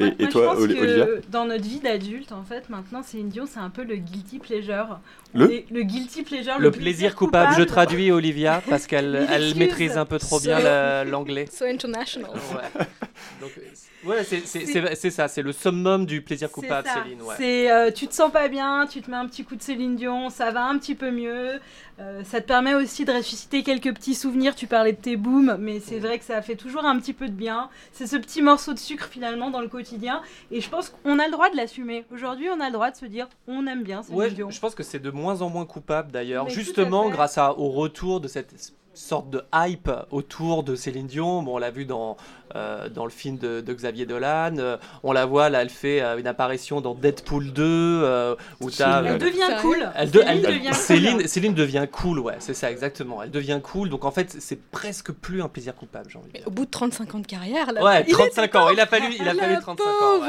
Et, 0.00 0.04
Moi, 0.04 0.14
et 0.18 0.24
je 0.24 0.30
toi, 0.30 0.46
pense 0.54 0.58
Oli- 0.60 0.74
que 0.74 0.80
Olivia 0.80 1.06
Dans 1.30 1.44
notre 1.44 1.62
vie 1.64 1.78
d'adulte, 1.80 2.32
en 2.32 2.42
fait, 2.42 2.68
maintenant, 2.70 3.02
Céline 3.02 3.28
Dion, 3.28 3.44
c'est 3.46 3.60
un 3.60 3.70
peu 3.70 3.84
le 3.84 3.96
guilty 3.96 4.38
pleasure. 4.38 4.98
Le 5.34 5.62
le 5.70 5.82
guilty 5.82 6.22
pleasure, 6.22 6.58
Le 6.58 6.70
plaisir 6.70 7.14
coupable, 7.14 7.54
je 7.56 7.62
traduis 7.64 8.10
Olivia 8.10 8.62
parce 8.68 8.86
qu'elle 8.86 9.26
elle 9.30 9.54
maîtrise 9.56 9.96
un 9.98 10.04
peu 10.06 10.18
trop 10.18 10.40
bien 10.40 10.58
So- 10.60 11.10
l'anglais. 11.10 11.46
So 11.52 11.64
international. 11.66 12.30
Ouais. 12.30 12.84
Donc, 13.40 13.50
euh, 13.58 13.60
ouais, 14.06 14.24
c'est- 14.24 15.10
ça, 15.10 15.28
c'est 15.28 15.42
le 15.42 15.52
summum 15.52 16.06
du 16.06 16.22
plaisir 16.22 16.50
coupable. 16.50 16.88
Céline. 16.88 17.22
Ouais. 17.22 17.34
C'est, 17.38 17.70
euh, 17.70 17.90
tu 17.90 18.06
te 18.06 18.14
sens 18.14 18.30
pas 18.32 18.48
bien, 18.48 18.86
tu 18.90 19.00
te 19.02 19.10
mets 19.10 19.16
un 19.16 19.26
petit 19.26 19.44
coup 19.44 19.56
de 19.56 19.62
Céline 19.62 19.96
Dion, 19.96 20.30
ça 20.30 20.50
va 20.50 20.64
un 20.64 20.78
petit 20.78 20.94
peu 20.94 21.10
mieux. 21.10 21.60
Euh, 22.00 22.24
ça 22.24 22.40
te 22.40 22.46
permet 22.48 22.74
aussi 22.74 23.04
de 23.04 23.12
ressusciter 23.12 23.62
quelques 23.62 23.94
petits 23.94 24.14
souvenirs. 24.16 24.54
Tu 24.56 24.66
parlais 24.66 24.92
de 24.92 25.00
tes 25.00 25.16
booms, 25.16 25.56
mais 25.60 25.78
c'est 25.80 26.00
vrai 26.00 26.18
que 26.18 26.24
ça 26.24 26.42
fait 26.42 26.56
toujours 26.56 26.84
un 26.84 26.98
petit 26.98 27.12
peu 27.12 27.28
de 27.28 27.32
bien. 27.32 27.68
C'est 27.92 28.06
ce 28.08 28.16
petit 28.16 28.42
morceau 28.42 28.72
de 28.74 28.78
sucre 28.80 29.06
finalement 29.08 29.50
dans 29.50 29.60
le 29.60 29.68
quotidien. 29.68 30.20
Et 30.50 30.60
je 30.60 30.68
pense 30.68 30.88
qu'on 30.90 31.18
a 31.20 31.26
le 31.26 31.32
droit 31.32 31.50
de 31.50 31.56
l'assumer. 31.56 32.04
Aujourd'hui, 32.12 32.48
on 32.50 32.60
a 32.60 32.66
le 32.66 32.72
droit 32.72 32.90
de 32.90 32.96
se 32.96 33.06
dire 33.06 33.28
on 33.46 33.66
aime 33.68 33.84
bien 33.84 34.02
Céline 34.02 34.18
Ouais, 34.18 34.30
Dion. 34.30 34.50
je 34.50 34.58
pense 34.58 34.74
que 34.74 34.82
c'est 34.82 34.98
de 34.98 35.10
moins 35.10 35.40
en 35.42 35.50
moins 35.50 35.66
coupable 35.66 36.10
d'ailleurs, 36.10 36.48
justement 36.48 37.08
grâce 37.10 37.38
à, 37.38 37.52
au 37.56 37.68
retour 37.70 38.20
de 38.20 38.26
cette 38.28 38.52
sorte 38.94 39.28
de 39.30 39.42
hype 39.54 39.90
autour 40.10 40.62
de 40.62 40.74
Céline 40.76 41.06
Dion. 41.06 41.42
Bon, 41.42 41.56
on 41.56 41.58
l'a 41.58 41.70
vu 41.70 41.84
dans, 41.84 42.16
euh, 42.54 42.88
dans 42.88 43.04
le 43.04 43.10
film 43.10 43.36
de, 43.38 43.60
de 43.60 43.72
Xavier 43.74 44.06
Dolan. 44.06 44.56
euh, 44.58 44.76
on 45.02 45.12
la 45.12 45.26
voit, 45.26 45.48
là, 45.50 45.62
elle 45.62 45.68
fait 45.70 46.00
euh, 46.00 46.18
une 46.18 46.26
apparition 46.26 46.80
dans 46.80 46.94
Deadpool 46.94 47.52
2, 47.52 47.62
euh, 47.64 48.34
où. 48.60 48.70
Génial. 48.70 49.06
Elle 49.06 49.18
devient 49.18 49.56
cool. 49.60 49.90
Elle 49.94 50.10
de- 50.10 50.18
Céline 50.20 50.28
elle- 50.30 50.42
devient 50.54 50.66
cool. 50.68 50.74
Céline, 50.74 51.26
Céline 51.26 51.54
devient 51.54 51.86
cool, 51.90 52.18
ouais, 52.20 52.36
c'est 52.38 52.54
ça 52.54 52.70
exactement. 52.70 53.22
Elle 53.22 53.30
devient 53.30 53.60
cool, 53.62 53.88
donc 53.88 54.04
en 54.04 54.10
fait, 54.10 54.36
c'est 54.38 54.60
presque 54.70 55.12
plus 55.12 55.42
un 55.42 55.48
plaisir 55.48 55.74
coupable, 55.74 56.08
j'ai 56.10 56.18
envie 56.18 56.28
de 56.28 56.32
Mais 56.34 56.38
dire. 56.40 56.48
au 56.48 56.50
bout 56.52 56.64
de 56.66 56.70
35 56.70 57.14
ans 57.14 57.18
de 57.18 57.26
carrière, 57.26 57.72
là. 57.72 57.82
Ouais, 57.82 58.04
il 58.06 58.12
35 58.12 58.44
était 58.44 58.56
ans, 58.56 58.68
il 58.70 58.80
a 58.80 58.86
fallu, 58.86 59.06
il 59.18 59.28
a 59.28 59.34
fallu 59.34 59.58
35 59.60 59.84
ans. 59.84 60.20
ouais. 60.22 60.28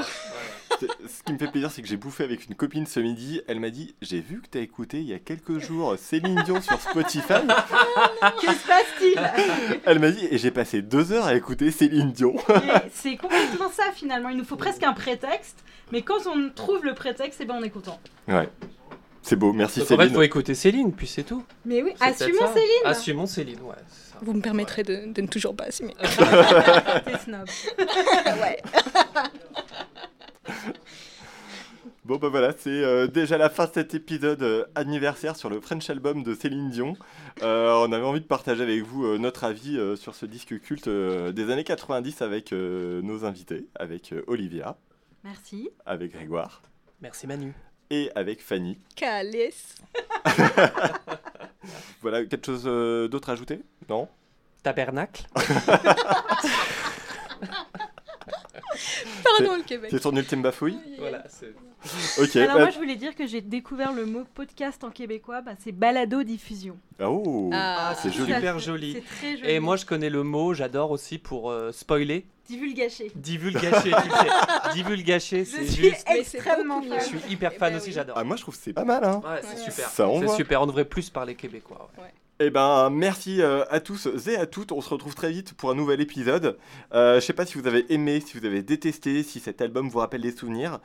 Ce 0.79 1.23
qui 1.23 1.33
me 1.33 1.37
fait 1.37 1.47
plaisir, 1.51 1.71
c'est 1.71 1.81
que 1.81 1.87
j'ai 1.87 1.97
bouffé 1.97 2.23
avec 2.23 2.47
une 2.47 2.55
copine 2.55 2.85
ce 2.85 2.99
midi. 2.99 3.41
Elle 3.47 3.59
m'a 3.59 3.69
dit 3.69 3.95
J'ai 4.01 4.19
vu 4.19 4.41
que 4.41 4.47
t'as 4.47 4.59
écouté 4.59 4.99
il 4.99 5.07
y 5.07 5.13
a 5.13 5.19
quelques 5.19 5.59
jours 5.59 5.95
Céline 5.97 6.41
Dion 6.43 6.61
sur 6.61 6.79
Spotify. 6.79 7.33
Que 8.41 8.47
se 8.47 8.67
passe-t-il? 8.67 9.79
Elle 9.85 9.99
m'a 9.99 10.11
dit 10.11 10.27
Et 10.31 10.37
j'ai 10.37 10.51
passé 10.51 10.81
deux 10.81 11.11
heures 11.11 11.25
à 11.25 11.35
écouter 11.35 11.71
Céline 11.71 12.11
Dion. 12.11 12.35
Et 12.49 12.89
C'est 12.93 13.15
complètement 13.15 13.69
ça 13.71 13.91
finalement. 13.93 14.29
Il 14.29 14.37
nous 14.37 14.43
faut 14.45 14.57
presque 14.57 14.83
un 14.83 14.93
prétexte. 14.93 15.63
Mais 15.91 16.01
quand 16.01 16.25
on 16.27 16.49
trouve 16.49 16.83
le 16.83 16.93
prétexte, 16.93 17.39
eh 17.41 17.45
ben 17.45 17.55
on 17.59 17.63
est 17.63 17.69
content. 17.69 17.99
Ouais. 18.27 18.49
C'est 19.21 19.35
beau, 19.35 19.53
merci 19.53 19.79
Donc 19.79 19.85
en 19.91 19.95
fait, 19.95 20.01
Céline. 20.03 20.15
faut 20.15 20.21
écouter 20.21 20.53
Céline, 20.55 20.93
puis 20.93 21.07
c'est 21.07 21.23
tout. 21.23 21.43
Mais 21.65 21.81
oui, 21.81 21.93
assumons. 21.99 22.53
Céline. 22.53 22.85
Assumons 22.85 23.25
Céline, 23.25 23.61
ouais. 23.61 23.75
ça. 23.87 24.17
Vous 24.21 24.33
me 24.33 24.41
permettrez 24.41 24.83
de, 24.83 25.11
de 25.11 25.21
ne 25.21 25.27
toujours 25.27 25.55
pas 25.55 25.65
assumer. 25.65 25.95
T'es 25.99 27.17
snob. 27.23 27.47
ouais. 28.41 28.61
Bon 32.03 32.17
bah 32.17 32.29
voilà, 32.29 32.51
c'est 32.55 32.69
euh, 32.69 33.07
déjà 33.07 33.35
la 33.39 33.49
fin 33.49 33.65
de 33.65 33.71
cet 33.73 33.95
épisode 33.95 34.43
euh, 34.43 34.63
anniversaire 34.75 35.35
sur 35.35 35.49
le 35.49 35.59
French 35.59 35.89
Album 35.89 36.21
de 36.21 36.35
Céline 36.35 36.69
Dion. 36.69 36.95
Euh, 37.41 37.73
on 37.87 37.91
avait 37.91 38.03
envie 38.05 38.21
de 38.21 38.25
partager 38.27 38.61
avec 38.61 38.83
vous 38.83 39.05
euh, 39.05 39.17
notre 39.17 39.43
avis 39.43 39.75
euh, 39.79 39.95
sur 39.95 40.13
ce 40.13 40.27
disque 40.27 40.59
culte 40.61 40.87
euh, 40.87 41.31
des 41.31 41.49
années 41.51 41.63
90 41.63 42.21
avec 42.21 42.53
euh, 42.53 43.01
nos 43.01 43.25
invités, 43.25 43.65
avec 43.73 44.13
euh, 44.13 44.23
Olivia, 44.27 44.77
Merci. 45.23 45.69
avec 45.83 46.11
Grégoire 46.13 46.61
Merci 47.01 47.25
Manu. 47.25 47.53
et 47.89 48.11
avec 48.15 48.43
Fanny. 48.43 48.77
Calice. 48.95 49.73
Voilà, 52.03 52.23
quelque 52.25 52.45
chose 52.45 52.65
euh, 52.67 53.07
d'autre 53.07 53.29
à 53.29 53.31
ajouter? 53.33 53.61
Non? 53.89 54.07
Tabernacle. 54.61 55.25
Pardon, 59.37 59.55
le 59.57 59.63
Québec. 59.63 59.89
C'est 59.91 59.99
ton 59.99 60.15
ultime 60.15 60.41
bafouille 60.41 60.77
Voilà, 60.99 61.23
c'est... 61.29 61.53
Ok. 62.19 62.35
Alors 62.37 62.55
bah- 62.55 62.61
moi 62.61 62.69
je 62.71 62.77
voulais 62.77 62.95
dire 62.95 63.13
que 63.15 63.27
j'ai 63.27 63.41
découvert 63.41 63.93
le 63.93 64.05
mot 64.05 64.23
podcast 64.33 64.83
en 64.83 64.89
québécois, 64.89 65.41
bah, 65.41 65.51
c'est 65.59 65.71
balado 65.71 66.23
diffusion. 66.23 66.77
Oh 67.03 67.49
Ah, 67.53 67.93
c'est 68.01 68.11
joli. 68.11 68.33
Super 68.33 68.59
joli. 68.59 68.93
C'est 68.93 69.01
très 69.17 69.37
joli. 69.37 69.51
Et 69.51 69.59
moi, 69.59 69.75
je 69.75 69.85
connais 69.85 70.09
le 70.09 70.23
mot, 70.23 70.53
j'adore 70.53 70.89
aussi 70.91 71.17
pour 71.19 71.51
euh, 71.51 71.71
spoiler. 71.71 72.25
Divulgaché. 72.47 73.11
Divulgacher, 73.15 73.91
tu 73.91 74.09
sais. 74.09 74.27
Divulgacher, 74.73 75.45
Je 75.45 75.49
c'est 75.49 75.65
suis 75.65 75.83
juste. 75.89 76.05
Extrêmement 76.09 76.81
fan. 76.81 76.99
Je 76.99 77.05
suis 77.05 77.19
hyper 77.31 77.51
Eh 77.55 77.57
fan 77.57 77.71
ben 77.73 77.77
aussi, 77.77 77.87
oui. 77.87 77.93
j'adore. 77.93 78.17
Ah, 78.17 78.23
moi 78.23 78.35
je 78.35 78.41
trouve 78.41 78.55
que 78.57 78.61
c'est 78.63 78.73
pas 78.73 78.85
mal, 78.85 79.03
hein 79.03 79.21
Ouais, 79.23 79.39
c'est 79.41 79.49
Ouais. 79.65 79.71
super. 79.71 79.89
Ça 79.89 80.07
C'est 80.21 80.35
super, 80.35 80.61
on 80.61 80.67
devrait 80.67 80.85
plus 80.85 81.09
parler 81.09 81.35
québécois. 81.35 81.89
ouais. 81.97 82.13
Eh 82.41 82.49
ben, 82.49 82.89
merci 82.89 83.41
euh, 83.41 83.63
à 83.69 83.79
tous 83.79 84.09
et 84.27 84.35
à 84.35 84.45
toutes. 84.45 84.73
On 84.73 84.81
se 84.81 84.89
retrouve 84.89 85.15
très 85.15 85.31
vite 85.31 85.53
pour 85.53 85.71
un 85.71 85.75
nouvel 85.75 86.01
épisode. 86.01 86.57
Euh, 86.93 87.15
je 87.15 87.19
sais 87.21 87.31
pas 87.31 87.45
si 87.45 87.57
vous 87.57 87.65
avez 87.65 87.85
aimé, 87.93 88.19
si 88.19 88.37
vous 88.37 88.45
avez 88.45 88.61
détesté, 88.61 89.23
si 89.23 89.39
cet 89.39 89.61
album 89.61 89.87
vous 89.87 89.99
rappelle 89.99 90.19
des 90.21 90.35
souvenirs. 90.35 90.79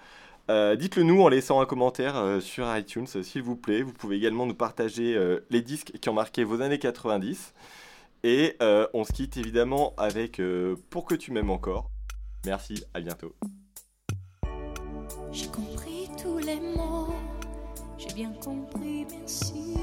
Euh, 0.49 0.77
Dites-le 0.77 1.03
nous 1.03 1.21
en 1.23 1.29
laissant 1.29 1.61
un 1.61 1.67
commentaire 1.67 2.17
euh, 2.17 2.39
sur 2.41 2.75
iTunes, 2.77 3.07
s'il 3.07 3.43
vous 3.43 3.57
plaît. 3.57 3.83
Vous 3.83 3.93
pouvez 3.93 4.17
également 4.17 4.47
nous 4.47 4.55
partager 4.55 5.17
euh, 5.17 5.41
les 5.51 5.61
disques 5.61 5.93
qui 6.01 6.09
ont 6.09 6.13
marqué 6.15 6.45
vos 6.45 6.61
années 6.63 6.79
90. 6.79 7.53
Et 8.23 8.57
euh, 8.61 8.87
on 8.93 9.05
se 9.05 9.13
quitte 9.13 9.37
évidemment 9.37 9.95
avec 9.97 10.41
euh, 10.41 10.77
Pour 10.91 11.07
que 11.07 11.15
tu 11.15 11.33
m'aimes 11.33 11.51
encore. 11.51 11.91
Merci, 12.45 12.85
à 12.95 13.01
bientôt. 13.01 13.35
J'ai 15.33 15.47
compris 15.49 16.09
tous 16.21 16.39
les 16.39 16.61
mots, 16.61 17.15
j'ai 17.97 18.13
bien 18.15 18.33
compris, 18.33 19.07
merci. 19.19 19.77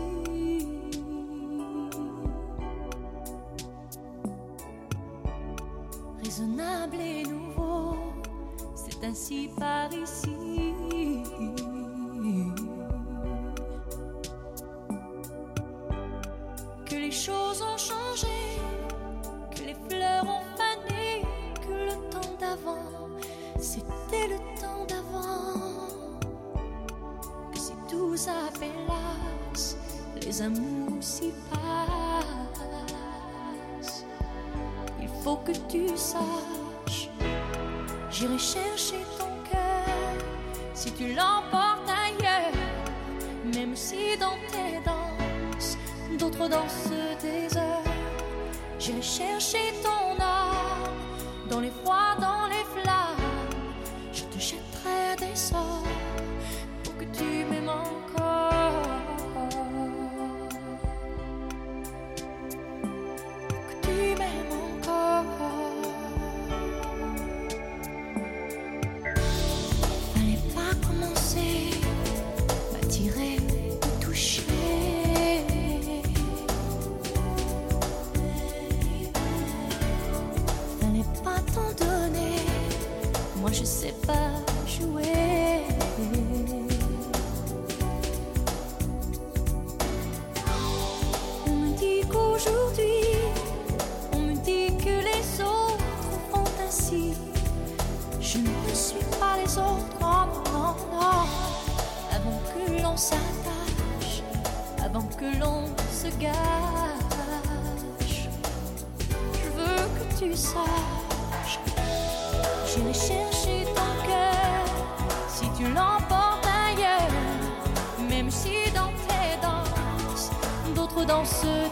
Raisonnable 6.24 6.98
et 7.00 7.24
nouveau, 7.24 7.96
c'est 8.76 9.04
ainsi 9.04 9.50
par 9.58 9.92
ici. 9.94 10.37
tu 41.08 41.14
l'emportes 41.14 41.90
ailleurs, 41.90 42.52
même 43.56 43.76
si 43.76 44.18
dans 44.20 44.38
tes 44.52 44.80
danses, 44.86 45.78
d'autres 46.20 46.50
dansent 46.50 46.92
des 47.22 47.58
heures. 47.58 47.84
J'ai 48.80 49.02
cherché 49.02 49.58
ton 49.84 49.87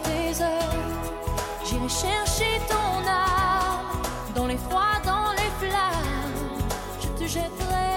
tes 0.02 0.42
heures. 0.42 0.86
J'irai 1.64 1.88
chercher 1.88 2.60
ton 2.68 3.06
âme 3.08 4.02
dans 4.34 4.46
les 4.46 4.56
froids, 4.56 5.00
dans 5.04 5.32
les 5.32 5.50
flammes. 5.58 6.60
Je 7.00 7.08
te 7.08 7.28
jetterai. 7.28 7.95